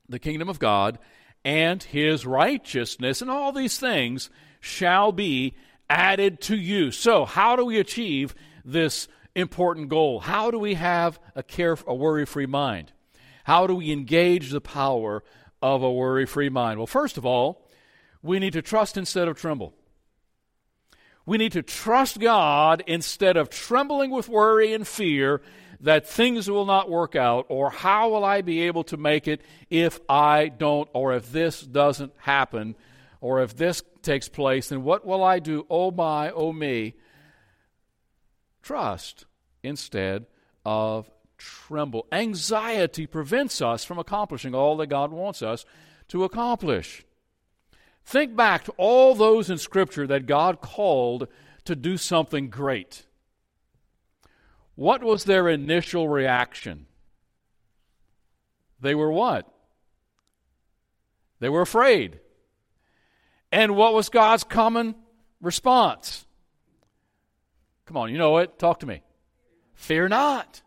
the 0.10 0.20
kingdom 0.20 0.50
of 0.50 0.60
God 0.60 1.00
and 1.44 1.82
his 1.82 2.26
righteousness, 2.26 3.22
and 3.22 3.32
all 3.32 3.52
these 3.52 3.80
things 3.80 4.30
shall 4.60 5.12
be 5.12 5.56
added 5.90 6.42
to 6.42 6.58
you. 6.58 6.92
So, 6.92 7.26
how 7.26 7.56
do 7.56 7.66
we 7.66 7.80
achieve 7.80 8.36
this 8.66 9.08
important 9.38 9.88
goal. 9.88 10.20
How 10.20 10.52
do 10.52 10.60
we 10.60 10.74
have 10.74 11.20
a 11.36 11.44
care 11.44 11.78
a 11.86 11.96
worry-free 11.96 12.48
mind? 12.48 12.92
How 13.46 13.68
do 13.68 13.76
we 13.76 13.92
engage 13.92 14.50
the 14.50 14.60
power 14.60 15.24
of 15.62 15.84
a 15.84 15.92
worry-free 15.92 16.50
mind? 16.50 16.80
Well, 16.80 16.88
first 16.88 17.18
of 17.18 17.26
all, 17.26 17.70
we 18.22 18.40
need 18.40 18.54
to 18.54 18.62
trust 18.62 18.98
instead 18.98 19.28
of 19.28 19.38
tremble. 19.38 19.74
We 21.26 21.38
need 21.38 21.52
to 21.54 21.62
trust 21.62 22.20
God 22.20 22.84
instead 22.88 23.38
of 23.38 23.50
trembling 23.50 24.12
with 24.12 24.28
worry 24.28 24.74
and 24.74 24.88
fear 24.88 25.42
that 25.82 26.08
things 26.08 26.50
will 26.50 26.66
not 26.66 26.90
work 26.90 27.16
out, 27.16 27.46
or 27.50 27.70
how 27.70 28.10
will 28.10 28.26
I 28.26 28.42
be 28.42 28.62
able 28.62 28.84
to 28.86 28.98
make 28.98 29.28
it 29.28 29.42
if 29.70 30.00
I 30.10 30.50
don't, 30.50 30.90
or 30.94 31.14
if 31.14 31.32
this 31.32 31.62
doesn't 31.62 32.14
happen, 32.18 32.76
or 33.22 33.42
if 33.42 33.56
this 33.56 33.84
takes 34.02 34.30
place, 34.30 34.70
then 34.70 34.84
what 34.84 35.06
will 35.06 35.24
I 35.24 35.40
do? 35.40 35.66
Oh 35.70 35.92
my, 35.92 36.32
oh 36.32 36.54
me. 36.54 36.96
Trust 38.62 39.26
instead 39.64 40.26
of 40.66 41.10
tremble. 41.38 42.08
Anxiety 42.12 43.08
prevents 43.08 43.62
us 43.62 43.84
from 43.84 44.00
accomplishing 44.00 44.54
all 44.54 44.78
that 44.78 44.88
God 44.88 45.12
wants 45.12 45.42
us 45.42 45.66
to 46.10 46.24
accomplish. 46.24 47.04
Think 48.06 48.36
back 48.36 48.64
to 48.66 48.74
all 48.78 49.16
those 49.16 49.50
in 49.50 49.58
Scripture 49.58 50.08
that 50.08 50.26
God 50.26 50.62
called 50.62 51.28
to 51.66 51.76
do 51.76 51.98
something 51.98 52.50
great. 52.50 53.07
What 54.78 55.04
was 55.04 55.24
their 55.24 55.50
initial 55.50 56.08
reaction? 56.08 56.86
They 58.80 58.94
were 58.94 59.12
what? 59.12 59.52
They 61.40 61.50
were 61.50 61.62
afraid. 61.62 62.20
And 63.52 63.76
what 63.76 63.96
was 63.96 64.10
God's 64.10 64.44
common 64.44 64.94
response? 65.42 66.28
Come 67.88 67.98
on, 67.98 68.12
you 68.12 68.20
know 68.20 68.38
it. 68.38 68.60
Talk 68.60 68.82
to 68.82 68.86
me. 68.86 69.02
Fear 69.74 70.10
not. 70.10 70.62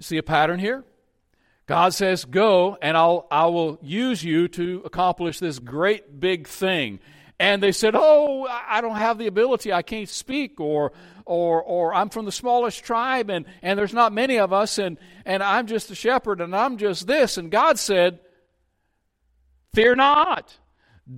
See 0.00 0.16
a 0.16 0.22
pattern 0.22 0.60
here? 0.60 0.82
God 1.66 1.92
says, 1.92 2.24
Go, 2.24 2.78
and 2.80 2.96
I'll, 2.96 3.26
I 3.30 3.46
will 3.48 3.78
use 3.82 4.24
you 4.24 4.48
to 4.48 4.80
accomplish 4.86 5.40
this 5.40 5.58
great 5.58 6.18
big 6.20 6.48
thing. 6.48 7.00
And 7.40 7.62
they 7.62 7.72
said, 7.72 7.94
Oh, 7.96 8.46
I 8.46 8.82
don't 8.82 8.96
have 8.96 9.16
the 9.16 9.26
ability. 9.26 9.72
I 9.72 9.80
can't 9.80 10.10
speak, 10.10 10.60
or, 10.60 10.92
or, 11.24 11.62
or 11.62 11.94
I'm 11.94 12.10
from 12.10 12.26
the 12.26 12.32
smallest 12.32 12.84
tribe, 12.84 13.30
and, 13.30 13.46
and 13.62 13.78
there's 13.78 13.94
not 13.94 14.12
many 14.12 14.38
of 14.38 14.52
us, 14.52 14.76
and, 14.76 14.98
and 15.24 15.42
I'm 15.42 15.66
just 15.66 15.90
a 15.90 15.94
shepherd, 15.94 16.42
and 16.42 16.54
I'm 16.54 16.76
just 16.76 17.06
this. 17.06 17.38
And 17.38 17.50
God 17.50 17.78
said, 17.78 18.20
Fear 19.72 19.96
not. 19.96 20.54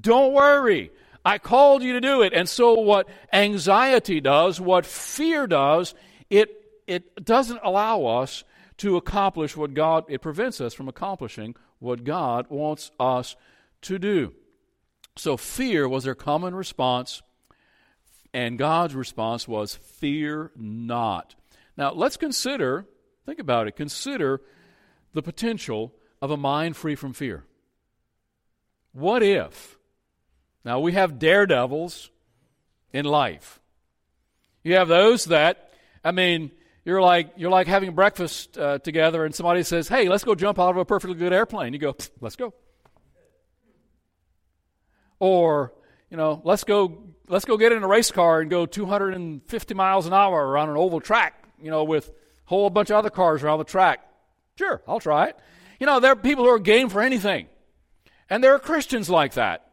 Don't 0.00 0.32
worry. 0.32 0.92
I 1.24 1.38
called 1.38 1.82
you 1.82 1.94
to 1.94 2.00
do 2.00 2.22
it. 2.22 2.32
And 2.32 2.48
so, 2.48 2.74
what 2.74 3.08
anxiety 3.32 4.20
does, 4.20 4.60
what 4.60 4.86
fear 4.86 5.48
does, 5.48 5.92
it, 6.30 6.50
it 6.86 7.24
doesn't 7.24 7.60
allow 7.64 8.04
us 8.04 8.44
to 8.76 8.96
accomplish 8.96 9.56
what 9.56 9.74
God, 9.74 10.04
it 10.08 10.22
prevents 10.22 10.60
us 10.60 10.72
from 10.72 10.88
accomplishing 10.88 11.56
what 11.80 12.04
God 12.04 12.46
wants 12.48 12.92
us 13.00 13.34
to 13.82 13.98
do. 13.98 14.32
So 15.16 15.36
fear 15.36 15.88
was 15.88 16.04
their 16.04 16.14
common 16.14 16.54
response, 16.54 17.22
and 18.32 18.58
God's 18.58 18.94
response 18.94 19.46
was, 19.46 19.76
Fear 19.76 20.52
not. 20.56 21.34
Now 21.76 21.92
let's 21.92 22.16
consider, 22.16 22.86
think 23.26 23.38
about 23.38 23.66
it, 23.66 23.76
consider 23.76 24.40
the 25.12 25.22
potential 25.22 25.94
of 26.20 26.30
a 26.30 26.36
mind 26.36 26.76
free 26.76 26.94
from 26.94 27.12
fear. 27.12 27.44
What 28.92 29.22
if? 29.22 29.78
Now 30.64 30.80
we 30.80 30.92
have 30.92 31.18
daredevils 31.18 32.10
in 32.92 33.04
life. 33.04 33.60
You 34.62 34.76
have 34.76 34.88
those 34.88 35.26
that, 35.26 35.70
I 36.04 36.12
mean, 36.12 36.52
you're 36.84 37.00
like 37.00 37.32
you're 37.36 37.50
like 37.50 37.66
having 37.66 37.94
breakfast 37.94 38.58
uh, 38.58 38.78
together, 38.78 39.24
and 39.24 39.34
somebody 39.34 39.62
says, 39.62 39.88
"Hey, 39.88 40.08
let's 40.08 40.24
go 40.24 40.34
jump 40.34 40.58
out 40.58 40.70
of 40.70 40.76
a 40.78 40.84
perfectly 40.84 41.16
good 41.16 41.32
airplane." 41.32 41.72
You 41.72 41.78
go, 41.78 41.96
"Let's 42.20 42.34
go." 42.34 42.54
Or, 45.22 45.72
you 46.10 46.16
know, 46.16 46.42
let's 46.42 46.64
go 46.64 47.04
let's 47.28 47.44
go 47.44 47.56
get 47.56 47.70
in 47.70 47.84
a 47.84 47.86
race 47.86 48.10
car 48.10 48.40
and 48.40 48.50
go 48.50 48.66
250 48.66 49.74
miles 49.74 50.04
an 50.04 50.12
hour 50.12 50.44
around 50.48 50.70
an 50.70 50.76
oval 50.76 51.00
track, 51.00 51.44
you 51.62 51.70
know, 51.70 51.84
with 51.84 52.08
a 52.08 52.12
whole 52.46 52.68
bunch 52.70 52.90
of 52.90 52.96
other 52.96 53.08
cars 53.08 53.44
around 53.44 53.60
the 53.60 53.64
track. 53.64 54.00
Sure, 54.58 54.82
I'll 54.88 54.98
try 54.98 55.28
it. 55.28 55.38
You 55.78 55.86
know, 55.86 56.00
there 56.00 56.10
are 56.10 56.16
people 56.16 56.42
who 56.42 56.50
are 56.50 56.58
game 56.58 56.88
for 56.88 57.00
anything. 57.00 57.46
And 58.28 58.42
there 58.42 58.52
are 58.52 58.58
Christians 58.58 59.08
like 59.08 59.34
that 59.34 59.70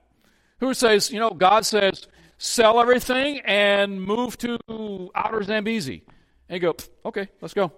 who 0.60 0.76
says, 0.76 1.10
you 1.10 1.20
know, 1.20 1.32
God 1.32 1.66
says, 1.66 2.08
sell 2.38 2.80
everything 2.80 3.40
and 3.40 4.04
move 4.04 4.38
to 4.38 5.10
outer 5.16 5.42
Zambezi. 5.42 6.04
And 6.48 6.62
you 6.62 6.72
go, 6.72 6.76
okay, 7.06 7.28
let's 7.42 7.56
go. 7.56 7.72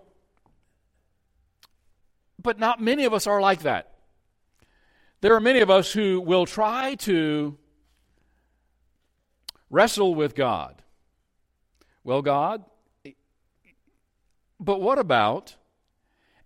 But 2.37 2.59
not 2.59 2.81
many 2.81 3.05
of 3.05 3.13
us 3.13 3.27
are 3.27 3.39
like 3.39 3.61
that. 3.61 3.91
There 5.21 5.35
are 5.35 5.39
many 5.39 5.59
of 5.59 5.69
us 5.69 5.93
who 5.93 6.19
will 6.19 6.45
try 6.45 6.95
to 6.95 7.57
Wrestle 9.71 10.13
with 10.13 10.35
God. 10.35 10.81
Well, 12.03 12.21
God, 12.21 12.63
but 14.59 14.81
what 14.81 14.99
about 14.99 15.55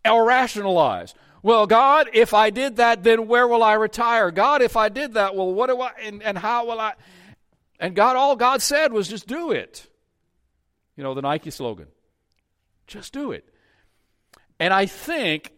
or 0.09 0.25
rationalize? 0.25 1.13
Well, 1.41 1.67
God, 1.67 2.09
if 2.13 2.33
I 2.33 2.49
did 2.49 2.77
that, 2.77 3.03
then 3.03 3.27
where 3.27 3.47
will 3.47 3.63
I 3.63 3.73
retire? 3.73 4.31
God, 4.31 4.61
if 4.61 4.77
I 4.77 4.89
did 4.89 5.15
that, 5.15 5.35
well, 5.35 5.53
what 5.53 5.67
do 5.69 5.81
I, 5.81 5.91
and, 6.01 6.23
and 6.23 6.37
how 6.37 6.67
will 6.67 6.79
I? 6.79 6.93
And 7.79 7.95
God, 7.95 8.15
all 8.15 8.35
God 8.35 8.61
said 8.61 8.93
was 8.93 9.07
just 9.07 9.27
do 9.27 9.51
it. 9.51 9.87
You 10.95 11.03
know, 11.03 11.13
the 11.13 11.21
Nike 11.21 11.51
slogan 11.51 11.87
just 12.87 13.11
do 13.13 13.31
it. 13.31 13.47
And 14.59 14.73
I 14.73 14.85
think 14.85 15.51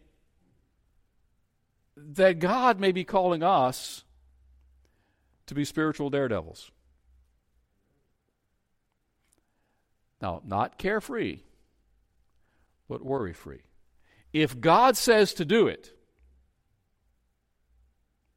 that 1.96 2.40
God 2.40 2.80
may 2.80 2.92
be 2.92 3.04
calling 3.04 3.44
us 3.44 4.04
to 5.48 5.56
be 5.56 5.66
spiritual 5.66 6.10
daredevils. 6.10 6.72
Now, 10.22 10.42
not 10.46 10.78
carefree, 10.78 11.42
but 12.90 13.04
worry 13.04 13.34
free. 13.34 13.62
If 14.34 14.60
God 14.60 14.98
says 14.98 15.34
to 15.36 15.46
do 15.46 15.68
it, 15.68 15.94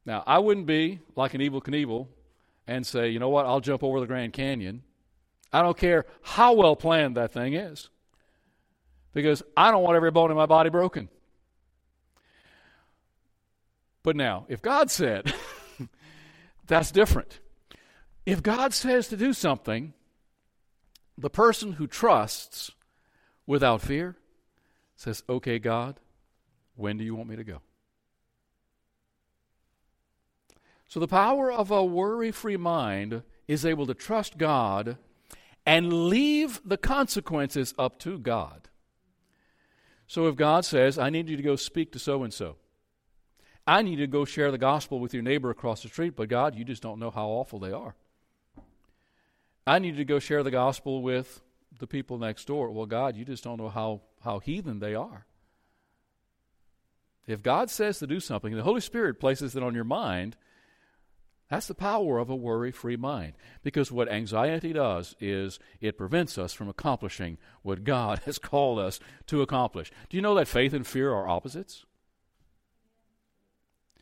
now 0.05 0.23
I 0.27 0.39
wouldn't 0.39 0.67
be 0.67 1.01
like 1.17 1.35
an 1.35 1.41
Evel 1.41 1.63
Knievel 1.63 2.09
and 2.67 2.87
say, 2.87 3.09
you 3.09 3.19
know 3.19 3.29
what, 3.29 3.47
I'll 3.47 3.61
jump 3.61 3.83
over 3.83 4.01
the 4.01 4.07
Grand 4.07 4.33
Canyon. 4.33 4.83
I 5.53 5.63
don't 5.63 5.77
care 5.77 6.07
how 6.23 6.55
well 6.55 6.77
planned 6.77 7.17
that 7.17 7.33
thing 7.33 7.55
is 7.55 7.89
because 9.13 9.43
I 9.57 9.71
don't 9.71 9.83
want 9.83 9.97
every 9.97 10.11
bone 10.11 10.31
in 10.31 10.37
my 10.37 10.47
body 10.47 10.71
broken. 10.71 11.09
But 14.03 14.17
now, 14.17 14.47
if 14.49 14.63
God 14.63 14.91
said, 14.91 15.35
that's 16.67 16.91
different. 16.91 17.41
If 18.25 18.43
God 18.43 18.73
says 18.73 19.09
to 19.09 19.17
do 19.17 19.33
something, 19.33 19.93
the 21.21 21.31
person 21.31 21.73
who 21.73 21.87
trusts 21.87 22.71
without 23.47 23.83
fear 23.83 24.17
says, 24.97 25.23
Okay, 25.29 25.59
God, 25.59 26.01
when 26.77 26.97
do 26.97 27.05
you 27.05 27.15
want 27.15 27.29
me 27.29 27.37
to 27.37 27.45
go? 27.45 27.61
So, 30.89 30.99
the 30.99 31.07
power 31.07 31.53
of 31.53 31.71
a 31.71 31.85
worry 31.85 32.33
free 32.33 32.57
mind 32.57 33.23
is 33.47 33.65
able 33.65 33.87
to 33.87 33.95
trust 33.95 34.39
God 34.39 34.97
and 35.65 36.09
leave 36.09 36.61
the 36.65 36.79
consequences 36.79 37.75
up 37.79 37.99
to 38.01 38.19
God. 38.19 38.69
So, 40.07 40.27
if 40.27 40.37
God 40.37 40.65
says, 40.65 40.99
I 40.99 41.11
need 41.11 41.29
you 41.29 41.37
to 41.37 41.43
go 41.43 41.55
speak 41.57 41.93
to 41.93 41.99
so 41.99 42.25
and 42.25 42.33
so, 42.33 42.57
I 43.67 43.83
need 43.83 43.99
you 43.99 44.07
to 44.07 44.07
go 44.07 44.25
share 44.25 44.51
the 44.51 44.59
gospel 44.59 44.99
with 44.99 45.15
your 45.15 45.23
neighbor 45.23 45.51
across 45.51 45.83
the 45.83 45.89
street, 45.89 46.17
but 46.17 46.29
God, 46.29 46.57
you 46.57 46.65
just 46.65 46.83
don't 46.83 46.99
know 46.99 47.11
how 47.11 47.29
awful 47.29 47.59
they 47.59 47.73
are. 47.73 47.95
I 49.71 49.79
need 49.79 49.99
to 49.99 50.05
go 50.05 50.19
share 50.19 50.43
the 50.43 50.51
gospel 50.51 51.01
with 51.01 51.43
the 51.79 51.87
people 51.87 52.19
next 52.19 52.49
door. 52.49 52.73
Well, 52.73 52.87
God, 52.87 53.15
you 53.15 53.25
just 53.25 53.45
don't 53.45 53.59
know 53.59 53.69
how, 53.69 54.01
how 54.21 54.41
heathen 54.41 54.81
they 54.81 54.97
are. 54.97 55.27
If 57.29 57.41
God 57.41 57.71
says 57.71 58.01
to 58.01 58.09
do 58.09 58.19
something, 58.19 58.53
the 58.53 58.65
Holy 58.65 58.81
Spirit 58.81 59.21
places 59.21 59.55
it 59.55 59.63
on 59.63 59.77
your 59.77 59.85
mind, 59.85 60.37
that's 61.49 61.69
the 61.69 61.77
power 61.77 62.19
of 62.19 62.29
a 62.29 62.35
worry 62.35 62.73
free 62.73 62.97
mind. 62.97 63.35
Because 63.63 63.93
what 63.93 64.11
anxiety 64.11 64.73
does 64.73 65.15
is 65.21 65.61
it 65.81 65.97
prevents 65.97 66.37
us 66.37 66.53
from 66.53 66.69
accomplishing 66.69 67.39
what 67.63 67.85
God 67.85 68.19
has 68.25 68.41
called 68.41 68.81
us 68.81 68.99
to 69.29 69.41
accomplish. 69.41 69.93
Do 70.09 70.17
you 70.17 70.21
know 70.21 70.35
that 70.35 70.49
faith 70.49 70.73
and 70.73 70.85
fear 70.85 71.13
are 71.13 71.29
opposites? 71.29 71.87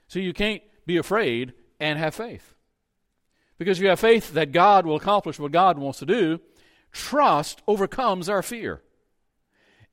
So 0.07 0.19
you 0.19 0.33
can't 0.33 0.63
be 0.87 0.97
afraid 0.97 1.53
and 1.79 1.99
have 1.99 2.15
faith. 2.15 2.55
Because 3.59 3.81
you 3.81 3.89
have 3.89 4.01
faith 4.01 4.33
that 4.35 4.53
God 4.53 4.87
will 4.87 4.97
accomplish 4.97 5.39
what 5.39 5.53
God 5.53 5.79
wants 5.79 5.99
to 5.99 6.07
do, 6.07 6.41
trust 6.93 7.61
overcomes 7.67 8.29
our 8.29 8.43
fear. 8.43 8.83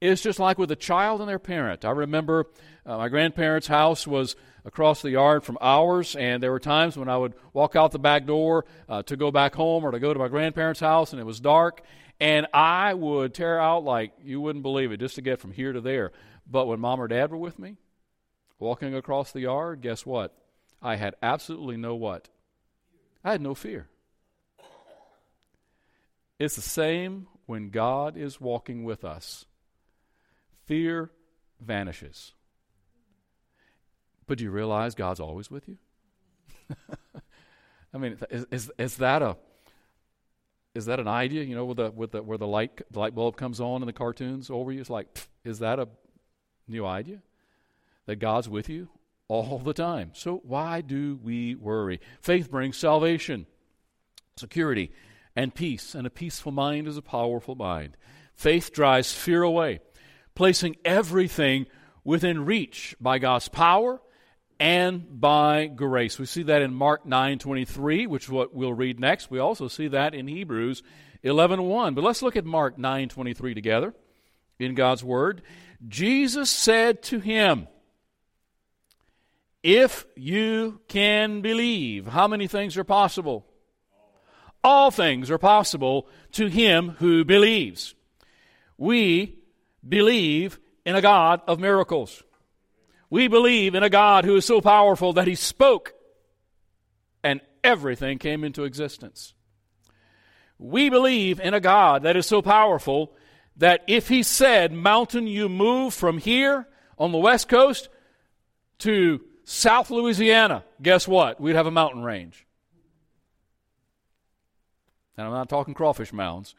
It's 0.01 0.21
just 0.21 0.39
like 0.39 0.58
with 0.58 0.69
a 0.71 0.75
child 0.75 1.21
and 1.21 1.30
their 1.30 1.39
parent. 1.39 1.84
I 1.84 1.91
remember 1.91 2.45
uh, 2.86 2.97
my 2.97 3.10
grandparents' 3.10 3.67
house 3.67 4.06
was 4.06 4.36
across 4.63 5.01
the 5.01 5.12
yard 5.12 5.43
from 5.43 5.58
ours, 5.62 6.15
and 6.15 6.43
there 6.43 6.51
were 6.51 6.60
times 6.60 6.97
when 6.97 7.10
I 7.10 7.17
would 7.17 7.34
walk 7.54 7.75
out 7.75 7.91
the 7.91 7.99
back 7.99 8.25
door 8.25 8.65
uh, 8.89 9.04
to 9.04 9.15
go 9.15 9.32
back 9.32 9.56
home 9.56 9.84
or 9.84 9.91
to 9.91 9.99
go 9.99 10.13
to 10.13 10.19
my 10.19 10.28
grandparents' 10.28 10.80
house, 10.80 11.12
and 11.12 11.19
it 11.19 11.25
was 11.25 11.39
dark, 11.39 11.82
and 12.19 12.45
I 12.54 12.93
would 12.93 13.34
tear 13.34 13.60
out 13.60 13.84
like 13.84 14.12
you 14.23 14.41
wouldn't 14.41 14.63
believe 14.63 14.91
it 14.91 14.99
just 14.99 15.15
to 15.15 15.21
get 15.21 15.39
from 15.39 15.51
here 15.51 15.73
to 15.73 15.82
there. 15.82 16.12
But 16.45 16.67
when 16.67 16.80
mom 16.80 16.99
or 16.99 17.08
dad 17.08 17.32
were 17.32 17.38
with 17.38 17.58
me, 17.58 17.78
walking 18.60 18.93
across 18.93 19.32
the 19.32 19.41
yard, 19.41 19.82
guess 19.82 20.06
what? 20.06 20.36
I 20.82 20.97
had 20.97 21.15
absolutely 21.23 21.78
no 21.78 21.95
what? 21.95 22.30
I 23.25 23.31
had 23.31 23.41
no 23.41 23.55
fear. 23.55 23.89
It's 26.38 26.55
the 26.55 26.61
same 26.61 27.25
when 27.47 27.71
God 27.71 28.15
is 28.17 28.39
walking 28.39 28.83
with 28.83 29.03
us. 29.03 29.45
Fear 30.67 31.09
vanishes. 31.59 32.33
But 34.27 34.38
do 34.38 34.43
you 34.43 34.51
realize 34.51 34.93
God's 34.93 35.19
always 35.19 35.49
with 35.49 35.67
you? 35.67 35.77
I 37.93 37.97
mean, 37.97 38.17
is, 38.29 38.45
is, 38.51 38.71
is, 38.77 38.97
that 38.97 39.23
a 39.23 39.38
is 40.75 40.85
that 40.85 40.99
an 40.99 41.07
idea? 41.07 41.43
You 41.43 41.55
know, 41.55 41.65
with 41.65 41.77
the 41.77 41.91
with 41.91 42.11
the 42.11 42.21
where 42.21 42.38
the 42.38 42.47
light 42.47 42.81
light 42.93 43.15
bulb 43.15 43.38
comes 43.38 43.59
on 43.59 43.81
in 43.81 43.88
the 43.88 43.93
cartoons 43.93 44.49
over 44.49 44.71
you, 44.71 44.81
it's 44.81 44.89
like, 44.89 45.13
pff, 45.13 45.27
is 45.43 45.59
that 45.59 45.79
a 45.79 45.88
new 46.67 46.85
idea? 46.85 47.21
That 48.05 48.17
God's 48.17 48.49
with 48.49 48.69
you 48.69 48.89
all 49.27 49.59
the 49.59 49.73
time. 49.73 50.11
So 50.13 50.41
why 50.43 50.81
do 50.81 51.19
we 51.23 51.55
worry? 51.55 51.99
Faith 52.21 52.49
brings 52.49 52.77
salvation, 52.77 53.47
security, 54.38 54.91
and 55.35 55.53
peace, 55.53 55.95
and 55.95 56.07
a 56.07 56.11
peaceful 56.11 56.51
mind 56.51 56.88
is 56.88 56.97
a 56.97 57.01
powerful 57.01 57.55
mind. 57.55 57.97
Faith 58.35 58.71
drives 58.71 59.13
fear 59.13 59.41
away, 59.41 59.79
placing 60.35 60.75
everything 60.85 61.65
within 62.03 62.45
reach 62.45 62.95
by 62.99 63.19
God's 63.19 63.47
power 63.47 63.99
and 64.59 65.19
by 65.19 65.67
grace. 65.67 66.17
We 66.17 66.25
see 66.25 66.43
that 66.43 66.61
in 66.61 66.73
Mark 66.73 67.05
9:23, 67.05 68.07
which 68.07 68.25
is 68.25 68.29
what 68.29 68.53
we'll 68.53 68.73
read 68.73 68.99
next. 68.99 69.29
We 69.29 69.39
also 69.39 69.67
see 69.67 69.88
that 69.89 70.13
in 70.13 70.27
Hebrews 70.27 70.83
11:1. 71.23 71.95
But 71.95 72.03
let's 72.03 72.21
look 72.21 72.35
at 72.35 72.45
Mark 72.45 72.77
9:23 72.77 73.53
together 73.53 73.93
in 74.59 74.75
God's 74.75 75.03
word. 75.03 75.41
Jesus 75.88 76.49
said 76.49 77.03
to 77.03 77.19
him, 77.19 77.67
if 79.65 80.06
you 80.15 80.80
can 80.88 81.41
believe. 81.41 82.06
How 82.06 82.28
many 82.28 82.45
things 82.45 82.78
are 82.78 82.84
possible? 82.84 83.47
All 84.63 84.91
things 84.91 85.32
are 85.32 85.39
possible 85.39 86.08
to 86.34 86.45
him 86.45 86.89
who 86.99 87.25
believes. 87.25 87.95
We 88.78 89.39
believe 89.88 90.60
in 90.86 90.95
a 90.95 91.01
God 91.01 91.41
of 91.47 91.60
miracles. 91.60 92.21
We 93.10 93.28
believe 93.28 93.73
in 93.73 93.82
a 93.82 93.89
God 93.89 94.23
who 94.23 94.36
is 94.36 94.45
so 94.45 94.62
powerful 94.62 95.13
that 95.13 95.28
he 95.28 95.34
spoke 95.34 95.93
and 97.23 97.41
everything 97.63 98.19
came 98.19 98.43
into 98.43 98.65
existence. 98.65 99.34
We 100.60 100.91
believe 100.91 101.39
in 101.39 101.56
a 101.56 101.60
God 101.60 102.04
that 102.04 102.15
is 102.15 102.28
so 102.28 102.43
powerful 102.43 103.13
that 103.58 103.84
if 103.88 104.10
he 104.10 104.21
said, 104.21 104.71
Mountain, 104.71 105.25
you 105.25 105.49
move 105.49 105.95
from 105.95 106.19
here 106.19 106.67
on 106.99 107.12
the 107.12 107.17
west 107.17 107.49
coast 107.49 107.89
to 108.80 109.21
South 109.45 109.91
Louisiana, 109.91 110.63
guess 110.81 111.08
what? 111.08 111.39
We'd 111.39 111.55
have 111.55 111.67
a 111.67 111.71
mountain 111.71 112.03
range. 112.03 112.45
And 115.15 115.27
I'm 115.27 115.34
not 115.34 115.49
talking 115.49 115.75
crawfish 115.75 116.12
mounds. 116.12 116.55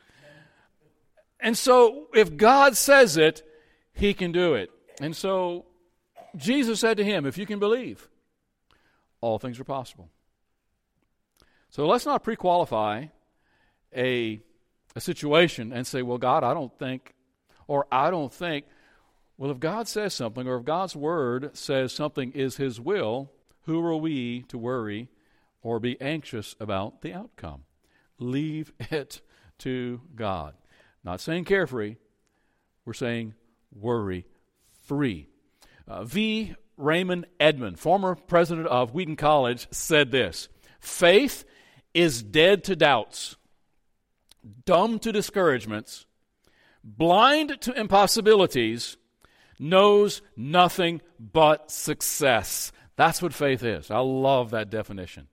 And 1.41 1.59
so, 1.59 2.07
if 2.15 2.37
God 2.37 2.77
says 2.77 3.17
it, 3.17 3.43
He 3.93 4.15
can 4.15 4.33
do 4.33 4.55
it. 4.55 4.71
And 5.01 5.15
so, 5.15 5.67
Jesus 6.37 6.81
said 6.81 6.97
to 6.97 7.05
him, 7.05 7.27
If 7.27 7.37
you 7.37 7.45
can 7.45 7.59
believe, 7.59 8.09
all 9.21 9.39
things 9.39 9.61
are 9.61 9.65
possible. 9.65 10.09
So, 11.71 11.87
let's 11.87 12.07
not 12.07 12.23
pre 12.23 12.37
qualify 12.37 13.07
a, 13.95 14.41
a 14.95 15.01
situation 15.01 15.73
and 15.73 15.87
say, 15.87 16.03
Well, 16.03 16.19
God, 16.19 16.45
I 16.45 16.55
don't 16.55 16.77
think, 16.79 17.15
or 17.67 17.87
I 17.91 18.11
don't 18.11 18.33
think. 18.33 18.65
Well, 19.39 19.51
if 19.51 19.61
God 19.61 19.87
says 19.87 20.15
something, 20.15 20.49
or 20.49 20.57
if 20.57 20.65
God's 20.65 20.97
word 20.97 21.57
says 21.57 21.93
something 21.93 22.33
is 22.33 22.57
His 22.57 22.81
will, 22.81 23.31
who 23.63 23.85
are 23.85 23.97
we 23.97 24.43
to 24.49 24.57
worry 24.57 25.09
or 25.63 25.79
be 25.79 26.01
anxious 26.01 26.57
about 26.59 27.03
the 27.03 27.13
outcome? 27.13 27.65
Leave 28.19 28.73
it 28.81 29.21
to 29.59 30.01
God. 30.15 30.55
Not 31.05 31.21
saying 31.21 31.45
carefree, 31.45 31.97
we're 32.85 32.95
saying 32.95 33.35
worry 33.75 34.27
free. 34.85 35.29
Uh, 35.87 36.05
v. 36.05 36.55
Raymond 36.77 37.27
Edman, 37.41 37.79
former 37.79 38.15
president 38.15 38.67
of 38.67 38.93
Wheaton 38.93 39.17
College, 39.17 39.67
said 39.71 40.11
this 40.11 40.49
Faith 40.81 41.45
is 41.95 42.23
dead 42.23 42.65
to 42.65 42.77
doubts, 42.77 43.37
dumb 44.65 44.99
to 45.01 45.13
discouragements, 45.13 46.07
blind 46.85 47.61
to 47.63 47.73
impossibilities, 47.73 48.97
knows 49.59 50.23
nothing 50.37 51.01
but 51.19 51.71
success. 51.71 52.73
That's 52.97 53.21
what 53.21 53.35
faith 53.35 53.63
is. 53.63 53.91
I 53.91 53.99
love 53.99 54.51
that 54.51 54.71
definition. 54.71 55.29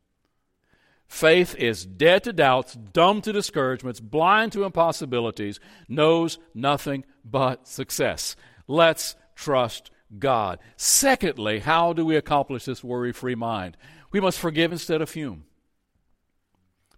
Faith 1.08 1.56
is 1.56 1.86
dead 1.86 2.24
to 2.24 2.34
doubts, 2.34 2.74
dumb 2.74 3.22
to 3.22 3.32
discouragements, 3.32 4.00
blind 4.00 4.52
to 4.52 4.64
impossibilities, 4.64 5.60
knows 5.88 6.40
nothing 6.56 7.06
but 7.24 7.68
success. 7.68 8.36
Let's 8.68 9.16
trust 9.36 9.92
God. 10.18 10.60
Secondly, 10.76 11.60
how 11.60 11.94
do 11.94 12.06
we 12.06 12.16
accomplish 12.16 12.66
this 12.66 12.84
worry 12.84 13.12
free 13.12 13.36
mind? 13.36 13.78
We 14.12 14.20
must 14.20 14.40
forgive 14.40 14.72
instead 14.72 15.02
of 15.02 15.10
fume. 15.10 15.46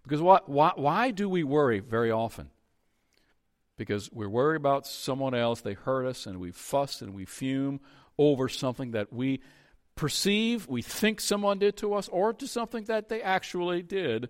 Because 0.02 0.22
what, 0.22 0.48
why, 0.48 0.72
why 0.76 1.10
do 1.10 1.28
we 1.28 1.42
worry 1.42 1.80
very 1.80 2.10
often? 2.10 2.50
Because 3.76 4.10
we're 4.12 4.28
worried 4.28 4.56
about 4.56 4.86
someone 4.86 5.34
else, 5.34 5.60
they 5.60 5.74
hurt 5.74 6.06
us, 6.06 6.26
and 6.26 6.40
we 6.40 6.50
fuss 6.50 7.02
and 7.02 7.14
we 7.14 7.24
fume 7.24 7.80
over 8.18 8.48
something 8.48 8.92
that 8.92 9.12
we 9.12 9.40
perceive, 9.94 10.68
we 10.68 10.82
think 10.82 11.20
someone 11.20 11.58
did 11.58 11.76
to 11.78 11.94
us, 11.94 12.08
or 12.08 12.32
to 12.34 12.46
something 12.46 12.84
that 12.84 13.08
they 13.08 13.22
actually 13.22 13.82
did 13.82 14.28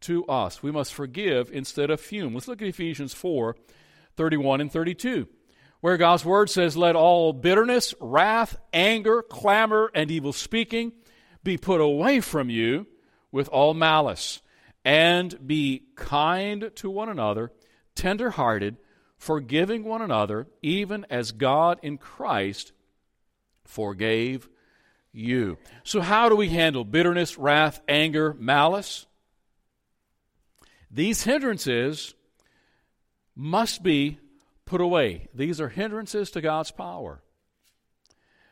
to 0.00 0.24
us. 0.26 0.62
We 0.62 0.70
must 0.70 0.92
forgive 0.92 1.50
instead 1.52 1.90
of 1.90 2.00
fume. 2.00 2.34
Let's 2.34 2.48
look 2.48 2.62
at 2.62 2.68
Ephesians 2.68 3.14
4 3.14 3.56
31 4.16 4.62
and 4.62 4.72
32, 4.72 5.28
where 5.80 5.96
God's 5.98 6.24
word 6.24 6.48
says, 6.48 6.76
Let 6.76 6.96
all 6.96 7.32
bitterness, 7.32 7.94
wrath, 8.00 8.56
anger, 8.72 9.22
clamor, 9.22 9.90
and 9.94 10.10
evil 10.10 10.32
speaking 10.32 10.92
be 11.44 11.56
put 11.56 11.80
away 11.80 12.20
from 12.20 12.50
you 12.50 12.86
with 13.30 13.48
all 13.48 13.74
malice, 13.74 14.40
and 14.84 15.46
be 15.46 15.82
kind 15.96 16.70
to 16.76 16.90
one 16.90 17.08
another, 17.08 17.52
tender 17.96 18.30
hearted, 18.30 18.76
forgiving 19.18 19.82
one 19.82 20.02
another, 20.02 20.46
even 20.62 21.04
as 21.10 21.32
God 21.32 21.80
in 21.82 21.98
Christ 21.98 22.72
forgave 23.64 24.48
you. 25.12 25.58
So, 25.82 26.00
how 26.00 26.28
do 26.28 26.36
we 26.36 26.48
handle 26.48 26.84
bitterness, 26.84 27.36
wrath, 27.36 27.80
anger, 27.88 28.34
malice? 28.38 29.06
These 30.90 31.24
hindrances 31.24 32.14
must 33.34 33.82
be 33.82 34.18
put 34.64 34.80
away. 34.80 35.28
These 35.34 35.60
are 35.60 35.68
hindrances 35.68 36.30
to 36.32 36.40
God's 36.40 36.70
power. 36.70 37.22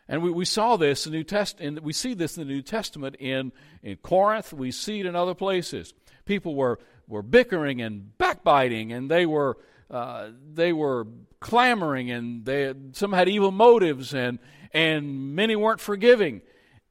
And 0.09 0.23
we, 0.23 0.31
we 0.31 0.45
saw 0.45 0.77
this 0.77 1.07
in 1.07 1.13
the 1.13 1.19
New 1.19 1.25
Testament, 1.25 1.83
we 1.83 1.93
see 1.93 2.15
this 2.15 2.37
in 2.37 2.47
the 2.47 2.53
New 2.53 2.63
Testament 2.63 3.17
in, 3.19 3.53
in 3.83 3.97
Corinth, 3.97 4.53
we 4.53 4.71
see 4.71 5.01
it 5.01 5.07
in 5.07 5.17
other 5.17 5.35
places. 5.35 5.95
People 6.27 6.55
were, 6.55 6.79
were 7.07 7.23
bickering 7.23 7.81
and 7.83 8.17
backbiting, 8.19 8.93
and 8.93 9.11
they 9.11 9.27
were, 9.27 9.59
uh, 9.91 10.29
they 10.53 10.73
were 10.73 11.07
clamoring, 11.41 12.11
and 12.11 12.45
they, 12.45 12.75
some 12.93 13.13
had 13.13 13.29
evil 13.29 13.51
motives, 13.51 14.15
and, 14.15 14.39
and 14.73 15.35
many 15.35 15.57
weren't 15.57 15.81
forgiving. 15.81 16.41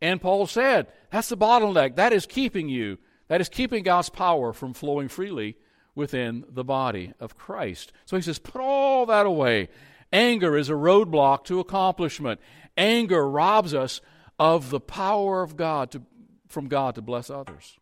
And 0.01 0.21
Paul 0.21 0.47
said, 0.47 0.87
that's 1.11 1.29
the 1.29 1.37
bottleneck. 1.37 1.95
That 1.95 2.13
is 2.13 2.25
keeping 2.25 2.69
you, 2.69 2.97
that 3.27 3.41
is 3.41 3.49
keeping 3.49 3.83
God's 3.83 4.09
power 4.09 4.53
from 4.53 4.73
flowing 4.73 5.07
freely 5.07 5.57
within 5.95 6.43
the 6.49 6.63
body 6.63 7.13
of 7.19 7.37
Christ. 7.37 7.93
So 8.05 8.15
he 8.15 8.21
says, 8.21 8.39
put 8.39 8.61
all 8.61 9.05
that 9.05 9.25
away. 9.25 9.69
Anger 10.11 10.57
is 10.57 10.69
a 10.69 10.73
roadblock 10.73 11.45
to 11.45 11.59
accomplishment. 11.59 12.39
Anger 12.77 13.27
robs 13.27 13.73
us 13.73 14.01
of 14.37 14.69
the 14.69 14.79
power 14.79 15.41
of 15.41 15.55
God 15.55 15.91
to, 15.91 16.01
from 16.47 16.67
God 16.67 16.95
to 16.95 17.01
bless 17.01 17.29
others. 17.29 17.77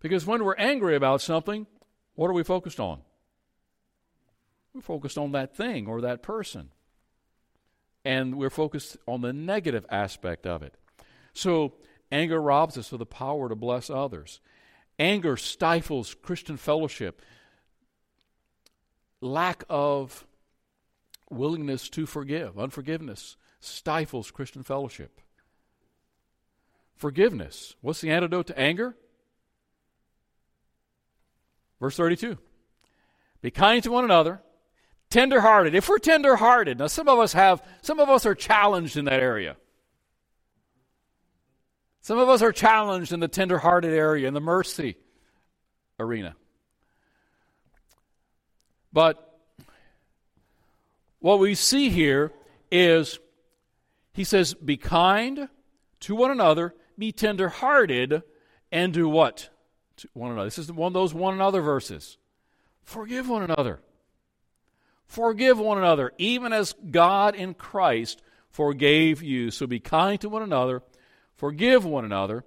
Because 0.00 0.26
when 0.26 0.44
we're 0.44 0.56
angry 0.56 0.96
about 0.96 1.20
something, 1.20 1.66
what 2.14 2.28
are 2.28 2.34
we 2.34 2.42
focused 2.42 2.80
on? 2.80 3.00
We're 4.74 4.80
focused 4.82 5.16
on 5.16 5.32
that 5.32 5.56
thing 5.56 5.86
or 5.86 6.02
that 6.02 6.22
person. 6.22 6.70
And 8.04 8.36
we're 8.36 8.50
focused 8.50 8.96
on 9.06 9.22
the 9.22 9.32
negative 9.32 9.86
aspect 9.90 10.46
of 10.46 10.62
it. 10.62 10.74
So 11.32 11.74
anger 12.12 12.40
robs 12.40 12.78
us 12.78 12.92
of 12.92 12.98
the 12.98 13.06
power 13.06 13.48
to 13.48 13.56
bless 13.56 13.90
others. 13.90 14.40
Anger 14.98 15.36
stifles 15.36 16.14
Christian 16.14 16.56
fellowship. 16.56 17.20
Lack 19.20 19.64
of 19.68 20.26
willingness 21.30 21.88
to 21.90 22.06
forgive, 22.06 22.58
unforgiveness, 22.58 23.36
stifles 23.60 24.30
Christian 24.30 24.62
fellowship. 24.62 25.20
Forgiveness. 26.94 27.74
What's 27.80 28.00
the 28.00 28.10
antidote 28.10 28.46
to 28.48 28.58
anger? 28.58 28.94
Verse 31.80 31.96
32. 31.96 32.38
Be 33.42 33.50
kind 33.50 33.82
to 33.82 33.90
one 33.90 34.04
another, 34.04 34.40
tenderhearted. 35.10 35.74
If 35.74 35.88
we're 35.88 35.98
tenderhearted, 35.98 36.78
now 36.78 36.86
some 36.86 37.08
of 37.08 37.18
us 37.18 37.32
have, 37.32 37.62
some 37.82 38.00
of 38.00 38.08
us 38.08 38.26
are 38.26 38.34
challenged 38.34 38.96
in 38.96 39.04
that 39.04 39.20
area. 39.20 39.56
Some 42.00 42.18
of 42.18 42.28
us 42.28 42.40
are 42.40 42.52
challenged 42.52 43.12
in 43.12 43.20
the 43.20 43.28
tender-hearted 43.28 43.92
area, 43.92 44.28
in 44.28 44.34
the 44.34 44.40
mercy 44.40 44.96
arena. 45.98 46.36
But 48.92 49.40
what 51.18 51.40
we 51.40 51.56
see 51.56 51.90
here 51.90 52.32
is 52.70 53.18
he 54.12 54.22
says, 54.24 54.54
Be 54.54 54.76
kind 54.76 55.48
to 56.00 56.14
one 56.14 56.30
another, 56.30 56.74
be 56.96 57.10
tender-hearted, 57.10 58.22
and 58.70 58.92
do 58.92 59.08
what? 59.08 59.50
To 59.98 60.08
one 60.12 60.32
another. 60.32 60.46
This 60.46 60.58
is 60.58 60.70
one 60.70 60.88
of 60.88 60.92
those 60.92 61.14
one 61.14 61.34
another 61.34 61.62
verses. 61.62 62.18
Forgive 62.82 63.28
one 63.28 63.42
another. 63.42 63.80
Forgive 65.06 65.58
one 65.58 65.78
another, 65.78 66.12
even 66.18 66.52
as 66.52 66.74
God 66.90 67.34
in 67.34 67.54
Christ 67.54 68.20
forgave 68.50 69.22
you. 69.22 69.50
So 69.50 69.66
be 69.66 69.80
kind 69.80 70.20
to 70.20 70.28
one 70.28 70.42
another 70.42 70.82
Forgive 71.36 71.84
one 71.84 72.04
another, 72.04 72.44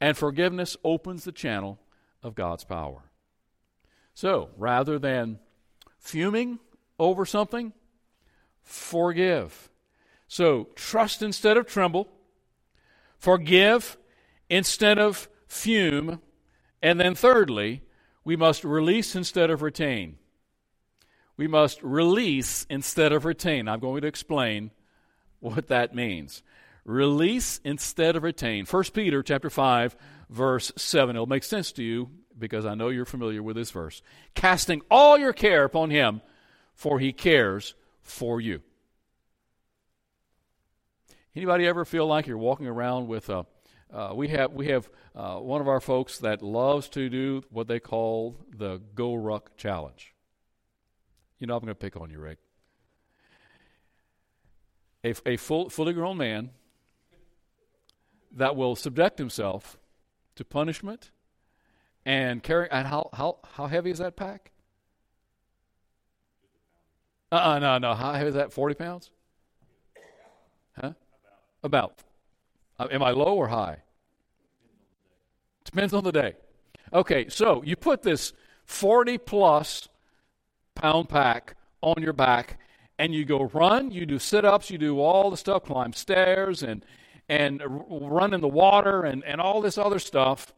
and 0.00 0.16
forgiveness 0.16 0.76
opens 0.82 1.24
the 1.24 1.32
channel 1.32 1.78
of 2.22 2.34
God's 2.34 2.64
power. 2.64 3.04
So, 4.14 4.50
rather 4.56 4.98
than 4.98 5.38
fuming 5.98 6.58
over 6.98 7.26
something, 7.26 7.72
forgive. 8.62 9.68
So, 10.26 10.68
trust 10.74 11.22
instead 11.22 11.58
of 11.58 11.66
tremble, 11.66 12.08
forgive 13.18 13.98
instead 14.48 14.98
of 14.98 15.28
fume, 15.46 16.20
and 16.82 17.00
then 17.00 17.14
thirdly, 17.14 17.82
we 18.24 18.36
must 18.36 18.64
release 18.64 19.14
instead 19.14 19.50
of 19.50 19.62
retain. 19.62 20.16
We 21.36 21.46
must 21.46 21.82
release 21.82 22.66
instead 22.68 23.12
of 23.12 23.24
retain. 23.24 23.68
I'm 23.68 23.80
going 23.80 24.02
to 24.02 24.08
explain 24.08 24.70
what 25.40 25.68
that 25.68 25.94
means. 25.94 26.42
Release 26.84 27.60
instead 27.64 28.16
of 28.16 28.22
retain. 28.22 28.66
1 28.66 28.84
Peter 28.92 29.22
chapter 29.22 29.50
5 29.50 29.96
verse 30.28 30.72
7. 30.76 31.16
It'll 31.16 31.26
make 31.26 31.44
sense 31.44 31.72
to 31.72 31.82
you 31.82 32.10
because 32.38 32.64
I 32.64 32.74
know 32.74 32.88
you're 32.88 33.04
familiar 33.04 33.42
with 33.42 33.56
this 33.56 33.70
verse. 33.70 34.02
Casting 34.34 34.82
all 34.90 35.18
your 35.18 35.32
care 35.32 35.64
upon 35.64 35.90
him 35.90 36.22
for 36.74 36.98
he 36.98 37.12
cares 37.12 37.74
for 38.02 38.40
you. 38.40 38.62
Anybody 41.36 41.66
ever 41.66 41.84
feel 41.84 42.06
like 42.06 42.26
you're 42.26 42.38
walking 42.38 42.66
around 42.66 43.06
with 43.06 43.28
a 43.28 43.46
uh, 43.92 44.12
we 44.14 44.28
have 44.28 44.52
we 44.52 44.68
have 44.68 44.88
uh, 45.14 45.36
one 45.36 45.60
of 45.60 45.68
our 45.68 45.80
folks 45.80 46.18
that 46.18 46.42
loves 46.42 46.88
to 46.90 47.08
do 47.08 47.42
what 47.50 47.68
they 47.68 47.80
call 47.80 48.36
the 48.56 48.80
Go 48.94 49.14
Ruck 49.14 49.56
Challenge. 49.56 50.14
You 51.38 51.46
know 51.46 51.54
I'm 51.56 51.60
going 51.60 51.68
to 51.68 51.74
pick 51.74 51.96
on 51.96 52.10
you, 52.10 52.18
Rick. 52.18 52.38
a, 55.04 55.14
a 55.26 55.36
full, 55.36 55.70
fully 55.70 55.92
grown 55.92 56.16
man 56.16 56.50
that 58.32 58.56
will 58.56 58.76
subject 58.76 59.18
himself 59.18 59.78
to 60.36 60.44
punishment 60.44 61.10
and 62.04 62.42
carry. 62.42 62.70
And 62.70 62.86
how, 62.86 63.10
how, 63.12 63.38
how 63.54 63.66
heavy 63.66 63.90
is 63.90 63.98
that 63.98 64.16
pack? 64.16 64.52
Uh 67.32 67.36
uh 67.36 67.58
no, 67.60 67.78
no. 67.78 67.94
How 67.94 68.12
heavy 68.12 68.28
is 68.28 68.34
that? 68.34 68.52
40 68.52 68.74
pounds? 68.74 69.10
Huh? 70.80 70.92
About. 71.62 71.90
Uh, 71.98 72.09
Uh, 72.80 72.88
am 72.90 73.02
I 73.02 73.10
low 73.10 73.34
or 73.34 73.48
high? 73.48 73.82
Depends 75.66 75.92
on 75.92 76.02
the 76.02 76.12
day. 76.12 76.32
Okay, 76.94 77.28
so 77.28 77.62
you 77.62 77.76
put 77.76 78.00
this 78.00 78.32
40 78.64 79.18
plus 79.18 79.86
pound 80.74 81.10
pack 81.10 81.56
on 81.82 82.02
your 82.02 82.14
back 82.14 82.58
and 82.98 83.14
you 83.14 83.26
go 83.26 83.50
run, 83.52 83.90
you 83.90 84.06
do 84.06 84.18
sit 84.18 84.46
ups, 84.46 84.70
you 84.70 84.78
do 84.78 84.98
all 84.98 85.30
the 85.30 85.36
stuff, 85.36 85.64
climb 85.64 85.92
stairs 85.92 86.62
and, 86.62 86.86
and 87.28 87.62
run 87.66 88.32
in 88.32 88.40
the 88.40 88.48
water 88.48 89.02
and, 89.02 89.24
and 89.24 89.42
all 89.42 89.60
this 89.60 89.76
other 89.76 89.98
stuff. 89.98 90.54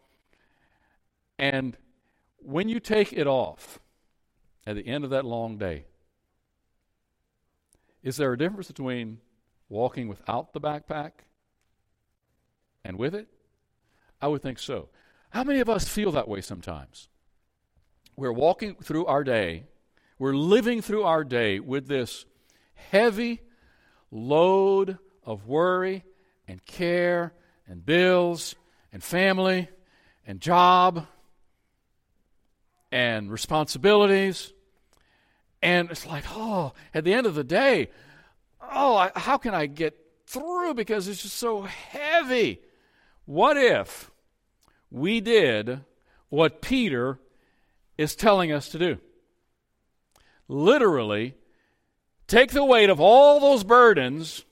And 1.41 1.77
when 2.39 2.69
you 2.69 2.79
take 2.79 3.13
it 3.13 3.27
off 3.27 3.81
at 4.65 4.77
the 4.77 4.87
end 4.87 5.03
of 5.03 5.11
that 5.11 5.25
long 5.25 5.59
day, 5.59 5.87
is 8.05 8.17
there 8.17 8.33
a 8.33 8.39
difference 8.39 8.69
between 8.69 9.19
walking 9.69 10.07
without 10.07 10.53
the 10.53 10.61
backpack 10.61 11.11
and 12.85 12.99
with 12.99 13.15
it? 13.15 13.29
I 14.21 14.29
would 14.29 14.43
think 14.43 14.59
so. 14.59 14.89
How 15.31 15.45
many 15.45 15.61
of 15.61 15.69
us 15.69 15.89
feel 15.89 16.13
that 16.13 16.29
way 16.29 16.41
sometimes? 16.41 17.09
We're 18.17 18.33
walking 18.33 18.75
through 18.77 19.07
our 19.07 19.25
day, 19.25 19.65
we're 20.19 20.37
living 20.37 20.83
through 20.83 21.05
our 21.05 21.25
day 21.25 21.59
with 21.59 21.89
this 21.89 22.27
heavy 22.75 23.41
load 24.11 24.99
of 25.25 25.47
worry 25.47 26.05
and 26.47 26.65
care 26.67 27.33
and 27.67 27.85
bills 27.85 28.55
and 28.93 29.03
family 29.03 29.69
and 30.27 30.41
job 30.41 31.07
and 32.91 33.31
responsibilities. 33.31 34.53
And 35.63 35.91
it's 35.91 36.07
like, 36.07 36.25
oh, 36.31 36.73
at 36.93 37.05
the 37.05 37.15
end 37.15 37.27
of 37.27 37.35
the 37.35 37.45
day, 37.45 37.89
oh, 38.61 38.97
I, 38.97 39.13
how 39.17 39.39
can 39.39 39.55
I 39.55 39.67
get 39.67 39.97
through 40.27 40.75
because 40.75 41.09
it's 41.09 41.23
just 41.23 41.37
so 41.37 41.63
heavy? 41.63 42.61
What 43.33 43.57
if 43.57 44.11
we 44.91 45.23
did 45.23 45.81
what 46.29 46.61
Peter 46.61 47.19
is 47.97 48.15
telling 48.15 48.53
us 48.53 48.69
to 48.69 48.79
do? 48.79 48.99
Literally, 50.49 51.35
take 52.27 52.51
the 52.51 52.63
weight 52.63 52.91
of 52.91 53.01
all 53.01 53.41
those 53.41 53.65
burdens, 53.65 54.45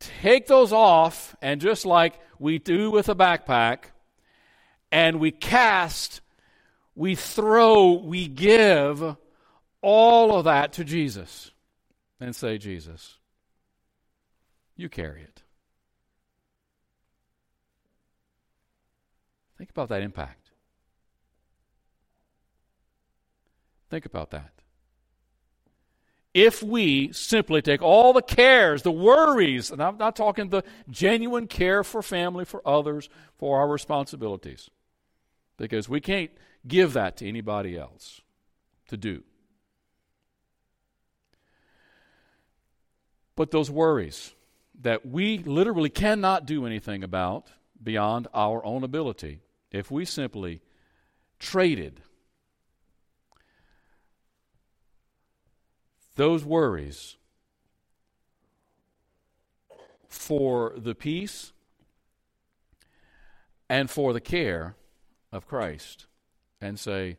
take 0.00 0.46
those 0.46 0.72
off, 0.72 1.36
and 1.42 1.60
just 1.60 1.84
like 1.84 2.18
we 2.38 2.58
do 2.58 2.90
with 2.90 3.10
a 3.10 3.14
backpack, 3.14 3.90
and 4.90 5.20
we 5.20 5.32
cast, 5.32 6.22
we 6.94 7.14
throw, 7.14 7.92
we 7.92 8.26
give 8.26 9.16
all 9.82 10.38
of 10.38 10.46
that 10.46 10.72
to 10.72 10.82
Jesus 10.82 11.50
and 12.20 12.34
say, 12.34 12.56
Jesus, 12.56 13.18
you 14.76 14.88
carry 14.88 15.22
it. 15.22 15.42
Think 19.56 19.70
about 19.70 19.88
that 19.88 20.02
impact. 20.02 20.50
Think 23.88 24.04
about 24.04 24.30
that. 24.30 24.52
If 26.34 26.62
we 26.62 27.12
simply 27.12 27.62
take 27.62 27.80
all 27.80 28.12
the 28.12 28.20
cares, 28.20 28.82
the 28.82 28.92
worries, 28.92 29.70
and 29.70 29.82
I'm 29.82 29.96
not 29.96 30.16
talking 30.16 30.50
the 30.50 30.64
genuine 30.90 31.46
care 31.46 31.82
for 31.82 32.02
family, 32.02 32.44
for 32.44 32.60
others, 32.68 33.08
for 33.38 33.58
our 33.58 33.68
responsibilities, 33.68 34.68
because 35.56 35.88
we 35.88 35.98
can't 35.98 36.30
give 36.68 36.92
that 36.92 37.16
to 37.18 37.28
anybody 37.28 37.78
else 37.78 38.20
to 38.88 38.98
do. 38.98 39.22
But 43.34 43.50
those 43.50 43.70
worries 43.70 44.34
that 44.80 45.06
we 45.06 45.38
literally 45.38 45.90
cannot 45.90 46.46
do 46.46 46.66
anything 46.66 47.02
about 47.02 47.48
beyond 47.82 48.28
our 48.34 48.64
own 48.64 48.84
ability, 48.84 49.40
if 49.70 49.90
we 49.90 50.04
simply 50.04 50.60
traded 51.38 52.00
those 56.16 56.44
worries 56.44 57.16
for 60.08 60.72
the 60.76 60.94
peace 60.94 61.52
and 63.68 63.90
for 63.90 64.12
the 64.12 64.20
care 64.20 64.76
of 65.32 65.46
Christ 65.46 66.06
and 66.60 66.78
say, 66.78 67.18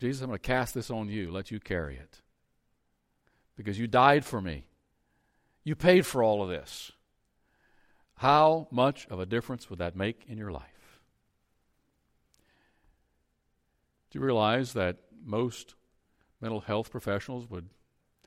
Jesus, 0.00 0.22
I'm 0.22 0.28
going 0.28 0.38
to 0.38 0.46
cast 0.46 0.74
this 0.74 0.90
on 0.90 1.08
you. 1.08 1.30
Let 1.30 1.50
you 1.50 1.60
carry 1.60 1.96
it. 1.96 2.22
Because 3.56 3.78
you 3.78 3.86
died 3.86 4.24
for 4.24 4.40
me. 4.40 4.64
You 5.62 5.74
paid 5.74 6.06
for 6.06 6.22
all 6.22 6.42
of 6.42 6.48
this. 6.48 6.92
How 8.16 8.68
much 8.70 9.06
of 9.08 9.20
a 9.20 9.26
difference 9.26 9.70
would 9.70 9.78
that 9.78 9.96
make 9.96 10.24
in 10.28 10.38
your 10.38 10.52
life? 10.52 11.00
Do 14.10 14.18
you 14.18 14.24
realize 14.24 14.72
that 14.72 14.96
most 15.24 15.74
mental 16.40 16.60
health 16.60 16.90
professionals 16.90 17.48
would 17.48 17.68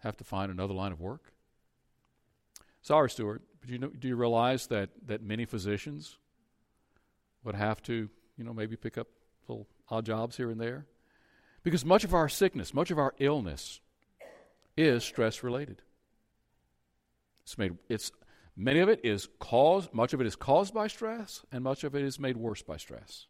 have 0.02 0.18
to 0.18 0.24
find 0.24 0.52
another 0.52 0.74
line 0.74 0.92
of 0.92 1.02
work? 1.02 1.34
Sorry, 2.82 3.10
Stuart, 3.10 3.42
but 3.62 3.70
you 3.70 3.78
know, 3.78 3.88
do 3.88 4.08
you 4.08 4.16
realize 4.16 4.68
that, 4.68 4.90
that 5.06 5.22
many 5.22 5.46
physicians 5.46 6.18
would 7.44 7.56
have 7.56 7.82
to, 7.84 8.10
you 8.38 8.44
know, 8.44 8.54
maybe 8.54 8.76
pick 8.76 8.98
up 8.98 9.08
little 9.48 9.68
odd 9.90 10.06
jobs 10.06 10.38
here 10.38 10.50
and 10.50 10.60
there? 10.60 10.86
Because 11.64 11.86
much 11.86 12.04
of 12.04 12.14
our 12.14 12.28
sickness, 12.28 12.74
much 12.74 12.92
of 12.92 13.00
our 13.00 13.14
illness 13.20 13.80
is 14.76 15.04
stress 15.04 15.44
related. 15.44 15.82
It's 17.44 17.58
made 17.58 17.78
it's 17.90 18.12
many 18.56 18.80
of 18.80 18.90
it 18.90 19.02
is 19.04 19.28
caused 19.40 19.94
much 19.94 20.14
of 20.14 20.22
it 20.22 20.28
is 20.28 20.36
caused 20.36 20.74
by 20.74 20.88
stress 20.88 21.44
and 21.52 21.64
much 21.64 21.84
of 21.84 21.96
it 21.96 22.04
is 22.04 22.20
made 22.20 22.38
worse 22.38 22.62
by 22.62 22.78
stress. 22.78 23.28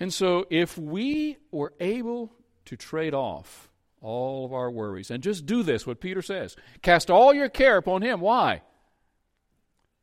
And 0.00 0.12
so, 0.12 0.46
if 0.48 0.78
we 0.78 1.36
were 1.52 1.74
able 1.78 2.32
to 2.64 2.76
trade 2.76 3.12
off 3.12 3.68
all 4.00 4.46
of 4.46 4.52
our 4.54 4.70
worries 4.70 5.10
and 5.10 5.22
just 5.22 5.44
do 5.44 5.62
this, 5.62 5.86
what 5.86 6.00
Peter 6.00 6.22
says 6.22 6.56
cast 6.80 7.10
all 7.10 7.34
your 7.34 7.50
care 7.50 7.76
upon 7.76 8.00
Him. 8.00 8.20
Why? 8.20 8.62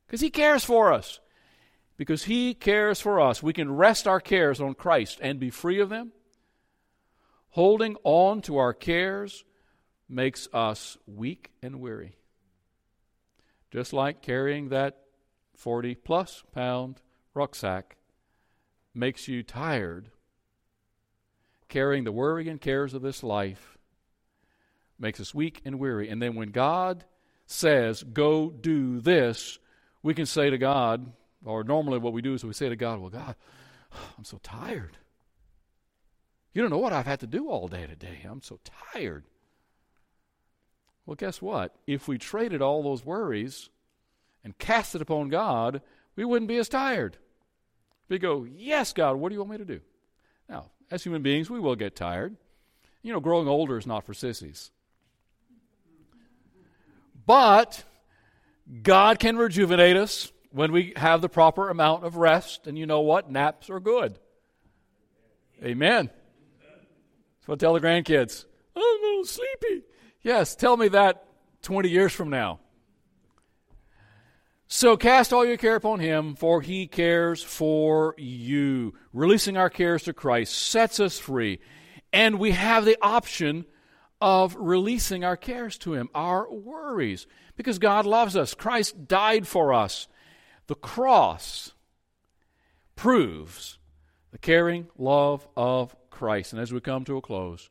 Because 0.05 0.21
He 0.21 0.29
cares 0.29 0.63
for 0.63 0.93
us. 0.93 1.19
Because 1.97 2.23
He 2.23 2.53
cares 2.53 3.01
for 3.01 3.19
us. 3.19 3.41
We 3.41 3.53
can 3.53 3.75
rest 3.75 4.07
our 4.07 4.19
cares 4.19 4.61
on 4.61 4.75
Christ 4.75 5.17
and 5.19 5.39
be 5.39 5.49
free 5.49 5.79
of 5.79 5.89
them. 5.89 6.11
Holding 7.49 7.95
on 8.03 8.43
to 8.43 8.57
our 8.57 8.73
cares 8.73 9.43
makes 10.07 10.47
us 10.53 10.95
weak 11.07 11.49
and 11.63 11.79
weary. 11.81 12.17
Just 13.71 13.93
like 13.93 14.21
carrying 14.21 14.69
that 14.69 14.97
40 15.55 15.95
plus 15.95 16.43
pound 16.53 17.01
rucksack 17.33 17.97
makes 18.93 19.27
you 19.27 19.43
tired, 19.43 20.09
carrying 21.67 22.03
the 22.03 22.11
worry 22.11 22.47
and 22.49 22.61
cares 22.61 22.93
of 22.93 23.01
this 23.01 23.23
life 23.23 23.77
makes 24.99 25.19
us 25.19 25.33
weak 25.33 25.61
and 25.65 25.79
weary. 25.79 26.09
And 26.09 26.21
then 26.21 26.35
when 26.35 26.49
God 26.49 27.05
says, 27.45 28.03
go 28.03 28.49
do 28.49 28.99
this, 28.99 29.59
we 30.01 30.13
can 30.13 30.25
say 30.25 30.49
to 30.49 30.57
God, 30.57 31.11
or 31.45 31.63
normally 31.63 31.99
what 31.99 32.13
we 32.13 32.21
do 32.21 32.33
is 32.33 32.43
we 32.43 32.53
say 32.53 32.69
to 32.69 32.75
God, 32.75 32.99
well, 32.99 33.09
God, 33.09 33.35
I'm 34.17 34.23
so 34.23 34.39
tired. 34.41 34.97
You 36.53 36.61
don't 36.61 36.71
know 36.71 36.79
what 36.79 36.93
I've 36.93 37.05
had 37.05 37.19
to 37.19 37.27
do 37.27 37.49
all 37.49 37.67
day 37.67 37.85
today. 37.85 38.25
I'm 38.27 38.41
so 38.41 38.59
tired. 38.93 39.25
Well, 41.07 41.15
guess 41.15 41.41
what? 41.41 41.73
If 41.87 42.07
we 42.09 42.17
traded 42.17 42.61
all 42.61 42.83
those 42.83 43.03
worries 43.03 43.69
and 44.43 44.55
cast 44.57 44.93
it 44.93 45.01
upon 45.01 45.29
God, 45.29 45.81
we 46.17 46.25
wouldn't 46.25 46.49
be 46.49 46.57
as 46.57 46.67
tired. 46.67 47.17
We 48.09 48.19
go, 48.19 48.43
Yes, 48.43 48.91
God, 48.91 49.15
what 49.15 49.29
do 49.29 49.35
you 49.35 49.39
want 49.39 49.51
me 49.51 49.57
to 49.57 49.65
do? 49.65 49.79
Now, 50.49 50.69
as 50.91 51.03
human 51.03 51.23
beings, 51.23 51.49
we 51.49 51.61
will 51.61 51.77
get 51.77 51.95
tired. 51.95 52.35
You 53.01 53.13
know, 53.13 53.21
growing 53.21 53.47
older 53.47 53.77
is 53.77 53.87
not 53.87 54.05
for 54.05 54.13
sissies. 54.13 54.69
But 57.25 57.83
God 58.83 59.19
can 59.19 59.37
rejuvenate 59.37 59.95
us 59.95 60.31
when 60.51 60.73
we 60.73 60.93
have 60.97 61.21
the 61.21 61.29
proper 61.29 61.69
amount 61.69 62.03
of 62.03 62.17
rest. 62.17 62.67
And 62.67 62.77
you 62.77 62.85
know 62.85 63.01
what? 63.01 63.31
Naps 63.31 63.69
are 63.69 63.79
good. 63.79 64.19
Amen. 65.63 66.09
That's 66.59 67.47
what 67.47 67.55
I 67.55 67.59
tell 67.59 67.73
the 67.73 67.79
grandkids. 67.79 68.43
I'm 68.75 68.81
a 68.81 69.07
little 69.07 69.25
sleepy. 69.25 69.83
Yes, 70.21 70.55
tell 70.55 70.77
me 70.77 70.87
that 70.89 71.25
20 71.63 71.89
years 71.89 72.13
from 72.13 72.29
now. 72.29 72.59
So 74.67 74.97
cast 74.97 75.31
all 75.31 75.45
your 75.45 75.57
care 75.57 75.75
upon 75.75 75.99
him, 75.99 76.35
for 76.35 76.61
he 76.61 76.87
cares 76.87 77.41
for 77.41 78.15
you. 78.17 78.93
Releasing 79.13 79.55
our 79.55 79.69
cares 79.69 80.03
to 80.03 80.13
Christ 80.13 80.53
sets 80.53 80.99
us 80.99 81.17
free. 81.17 81.59
And 82.11 82.39
we 82.39 82.51
have 82.51 82.83
the 82.83 82.97
option 83.01 83.65
of 84.19 84.55
releasing 84.59 85.23
our 85.23 85.37
cares 85.37 85.77
to 85.79 85.93
Him, 85.93 86.09
our 86.15 86.51
worries, 86.51 87.27
because 87.55 87.79
God 87.79 88.05
loves 88.05 88.35
us. 88.35 88.53
Christ 88.53 89.07
died 89.07 89.47
for 89.47 89.73
us. 89.73 90.07
The 90.67 90.75
cross 90.75 91.73
proves 92.95 93.77
the 94.31 94.37
caring 94.37 94.87
love 94.97 95.47
of 95.55 95.95
Christ. 96.09 96.53
And 96.53 96.61
as 96.61 96.73
we 96.73 96.79
come 96.79 97.05
to 97.05 97.17
a 97.17 97.21
close, 97.21 97.69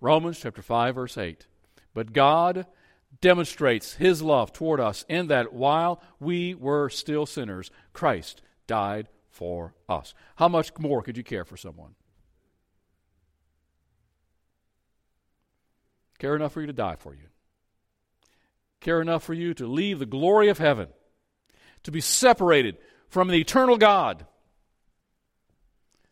Romans 0.00 0.40
chapter 0.40 0.62
5 0.62 0.94
verse 0.94 1.18
8. 1.18 1.46
But 1.94 2.12
God 2.12 2.66
demonstrates 3.20 3.94
his 3.94 4.20
love 4.20 4.52
toward 4.52 4.80
us 4.80 5.04
in 5.08 5.28
that 5.28 5.52
while 5.52 6.02
we 6.20 6.54
were 6.54 6.90
still 6.90 7.24
sinners, 7.24 7.70
Christ 7.92 8.42
died 8.66 9.08
for 9.30 9.74
us. 9.88 10.14
How 10.36 10.48
much 10.48 10.76
more 10.78 11.02
could 11.02 11.16
you 11.16 11.24
care 11.24 11.44
for 11.44 11.56
someone? 11.56 11.94
Care 16.18 16.36
enough 16.36 16.52
for 16.52 16.60
you 16.60 16.66
to 16.66 16.72
die 16.72 16.96
for 16.96 17.14
you. 17.14 17.28
Care 18.80 19.00
enough 19.00 19.22
for 19.22 19.34
you 19.34 19.54
to 19.54 19.66
leave 19.66 19.98
the 19.98 20.06
glory 20.06 20.48
of 20.48 20.58
heaven, 20.58 20.88
to 21.84 21.90
be 21.90 22.00
separated 22.00 22.76
from 23.08 23.28
the 23.28 23.40
eternal 23.40 23.78
God, 23.78 24.26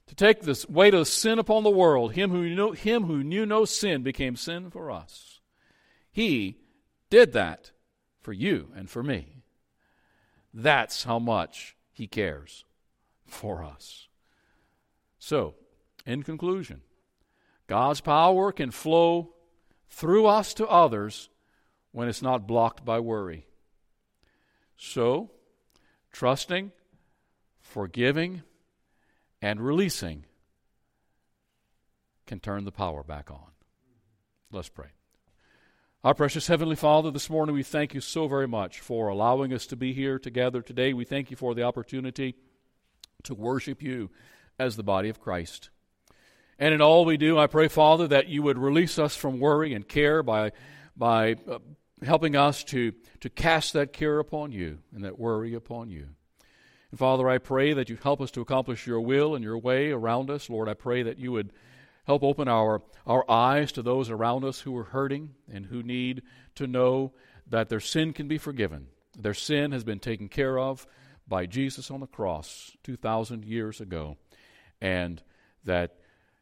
to 0.06 0.14
take 0.14 0.42
this 0.42 0.68
weight 0.68 0.94
of 0.94 1.08
sin 1.08 1.38
upon 1.38 1.62
the 1.62 1.70
world. 1.70 2.12
Him 2.12 2.30
who 2.30 2.48
knew, 2.48 2.72
him 2.72 3.04
who 3.04 3.22
knew 3.22 3.46
no 3.46 3.64
sin 3.64 4.02
became 4.02 4.36
sin 4.36 4.70
for 4.70 4.90
us. 4.90 5.31
He 6.12 6.58
did 7.10 7.32
that 7.32 7.72
for 8.20 8.32
you 8.32 8.70
and 8.76 8.88
for 8.88 9.02
me. 9.02 9.42
That's 10.54 11.04
how 11.04 11.18
much 11.18 11.74
He 11.92 12.06
cares 12.06 12.64
for 13.26 13.64
us. 13.64 14.08
So, 15.18 15.54
in 16.04 16.22
conclusion, 16.22 16.82
God's 17.66 18.00
power 18.00 18.52
can 18.52 18.70
flow 18.70 19.34
through 19.88 20.26
us 20.26 20.52
to 20.54 20.66
others 20.66 21.30
when 21.92 22.08
it's 22.08 22.22
not 22.22 22.46
blocked 22.46 22.84
by 22.84 23.00
worry. 23.00 23.46
So, 24.76 25.30
trusting, 26.12 26.72
forgiving, 27.60 28.42
and 29.40 29.60
releasing 29.60 30.26
can 32.26 32.40
turn 32.40 32.64
the 32.64 32.72
power 32.72 33.02
back 33.02 33.30
on. 33.30 33.50
Let's 34.50 34.68
pray. 34.68 34.88
Our 36.04 36.14
precious 36.14 36.48
Heavenly 36.48 36.74
Father, 36.74 37.12
this 37.12 37.30
morning 37.30 37.54
we 37.54 37.62
thank 37.62 37.94
you 37.94 38.00
so 38.00 38.26
very 38.26 38.48
much 38.48 38.80
for 38.80 39.06
allowing 39.06 39.52
us 39.52 39.66
to 39.66 39.76
be 39.76 39.92
here 39.92 40.18
together 40.18 40.60
today. 40.60 40.92
We 40.92 41.04
thank 41.04 41.30
you 41.30 41.36
for 41.36 41.54
the 41.54 41.62
opportunity 41.62 42.34
to 43.22 43.36
worship 43.36 43.80
you 43.80 44.10
as 44.58 44.74
the 44.74 44.82
body 44.82 45.10
of 45.10 45.20
Christ. 45.20 45.70
And 46.58 46.74
in 46.74 46.82
all 46.82 47.04
we 47.04 47.16
do, 47.16 47.38
I 47.38 47.46
pray, 47.46 47.68
Father, 47.68 48.08
that 48.08 48.26
you 48.26 48.42
would 48.42 48.58
release 48.58 48.98
us 48.98 49.14
from 49.14 49.38
worry 49.38 49.74
and 49.74 49.86
care 49.86 50.24
by, 50.24 50.50
by 50.96 51.36
uh, 51.48 51.60
helping 52.04 52.34
us 52.34 52.64
to, 52.64 52.94
to 53.20 53.30
cast 53.30 53.72
that 53.74 53.92
care 53.92 54.18
upon 54.18 54.50
you 54.50 54.78
and 54.92 55.04
that 55.04 55.20
worry 55.20 55.54
upon 55.54 55.88
you. 55.88 56.08
And 56.90 56.98
Father, 56.98 57.28
I 57.28 57.38
pray 57.38 57.74
that 57.74 57.88
you 57.88 57.96
help 58.02 58.20
us 58.20 58.32
to 58.32 58.40
accomplish 58.40 58.88
your 58.88 59.00
will 59.00 59.36
and 59.36 59.44
your 59.44 59.56
way 59.56 59.92
around 59.92 60.30
us. 60.30 60.50
Lord, 60.50 60.68
I 60.68 60.74
pray 60.74 61.04
that 61.04 61.20
you 61.20 61.30
would 61.30 61.52
help 62.04 62.22
open 62.22 62.48
our, 62.48 62.82
our 63.06 63.28
eyes 63.30 63.72
to 63.72 63.82
those 63.82 64.10
around 64.10 64.44
us 64.44 64.60
who 64.60 64.76
are 64.76 64.84
hurting 64.84 65.34
and 65.52 65.66
who 65.66 65.82
need 65.82 66.22
to 66.54 66.66
know 66.66 67.12
that 67.48 67.68
their 67.68 67.80
sin 67.80 68.12
can 68.12 68.28
be 68.28 68.38
forgiven. 68.38 68.86
Their 69.18 69.34
sin 69.34 69.72
has 69.72 69.84
been 69.84 69.98
taken 69.98 70.28
care 70.28 70.58
of 70.58 70.86
by 71.28 71.46
Jesus 71.46 71.90
on 71.90 72.00
the 72.00 72.06
cross 72.06 72.76
2,000 72.82 73.44
years 73.44 73.80
ago, 73.80 74.16
and 74.80 75.22
that 75.64 75.96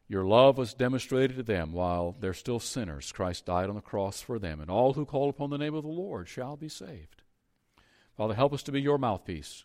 your 0.08 0.24
love 0.24 0.58
was 0.58 0.74
demonstrated 0.74 1.36
to 1.36 1.42
them 1.42 1.72
while 1.72 2.16
they're 2.18 2.32
still 2.32 2.58
sinners. 2.58 3.12
Christ 3.12 3.46
died 3.46 3.68
on 3.68 3.74
the 3.74 3.80
cross 3.80 4.20
for 4.20 4.38
them, 4.38 4.60
and 4.60 4.70
all 4.70 4.94
who 4.94 5.04
call 5.04 5.28
upon 5.28 5.50
the 5.50 5.58
name 5.58 5.74
of 5.74 5.84
the 5.84 5.88
Lord 5.88 6.28
shall 6.28 6.56
be 6.56 6.68
saved. 6.68 7.22
Father, 8.16 8.34
help 8.34 8.52
us 8.52 8.62
to 8.64 8.72
be 8.72 8.80
your 8.80 8.98
mouthpiece 8.98 9.64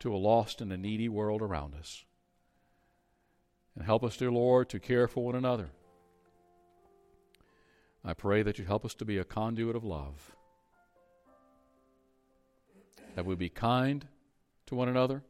to 0.00 0.14
a 0.14 0.16
lost 0.16 0.60
and 0.60 0.72
a 0.72 0.76
needy 0.76 1.08
world 1.08 1.42
around 1.42 1.74
us. 1.74 2.04
And 3.80 3.86
help 3.86 4.04
us, 4.04 4.18
dear 4.18 4.30
Lord, 4.30 4.68
to 4.68 4.78
care 4.78 5.08
for 5.08 5.24
one 5.24 5.34
another. 5.34 5.70
I 8.04 8.12
pray 8.12 8.42
that 8.42 8.58
you 8.58 8.66
help 8.66 8.84
us 8.84 8.92
to 8.96 9.06
be 9.06 9.16
a 9.16 9.24
conduit 9.24 9.74
of 9.74 9.84
love. 9.84 10.36
That 13.14 13.24
we 13.24 13.36
be 13.36 13.48
kind 13.48 14.06
to 14.66 14.74
one 14.74 14.90
another, 14.90 15.22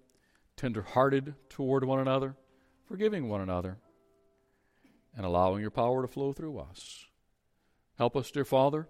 tender 0.57 0.83
hearted 0.83 1.37
toward 1.49 1.85
one 1.85 2.01
another, 2.01 2.35
forgiving 2.87 3.29
one 3.29 3.41
another, 3.41 3.79
and 5.17 5.25
allowing 5.25 5.61
your 5.61 5.71
power 5.71 6.03
to 6.03 6.09
flow 6.09 6.33
through 6.33 6.59
us. 6.59 7.07
Help 7.99 8.17
us, 8.17 8.33
dear 8.33 8.45
Father, 8.45 8.89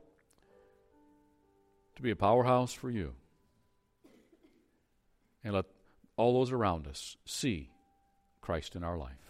to 1.96 2.00
be 2.00 2.10
a 2.10 2.16
powerhouse 2.16 2.72
for 2.72 2.88
you. 2.90 3.12
And 5.44 5.52
let 5.52 5.66
all 6.16 6.32
those 6.32 6.50
around 6.50 6.86
us 6.86 7.18
see 7.26 7.72
Christ 8.40 8.74
in 8.74 8.82
our 8.82 8.96
life. 8.96 9.29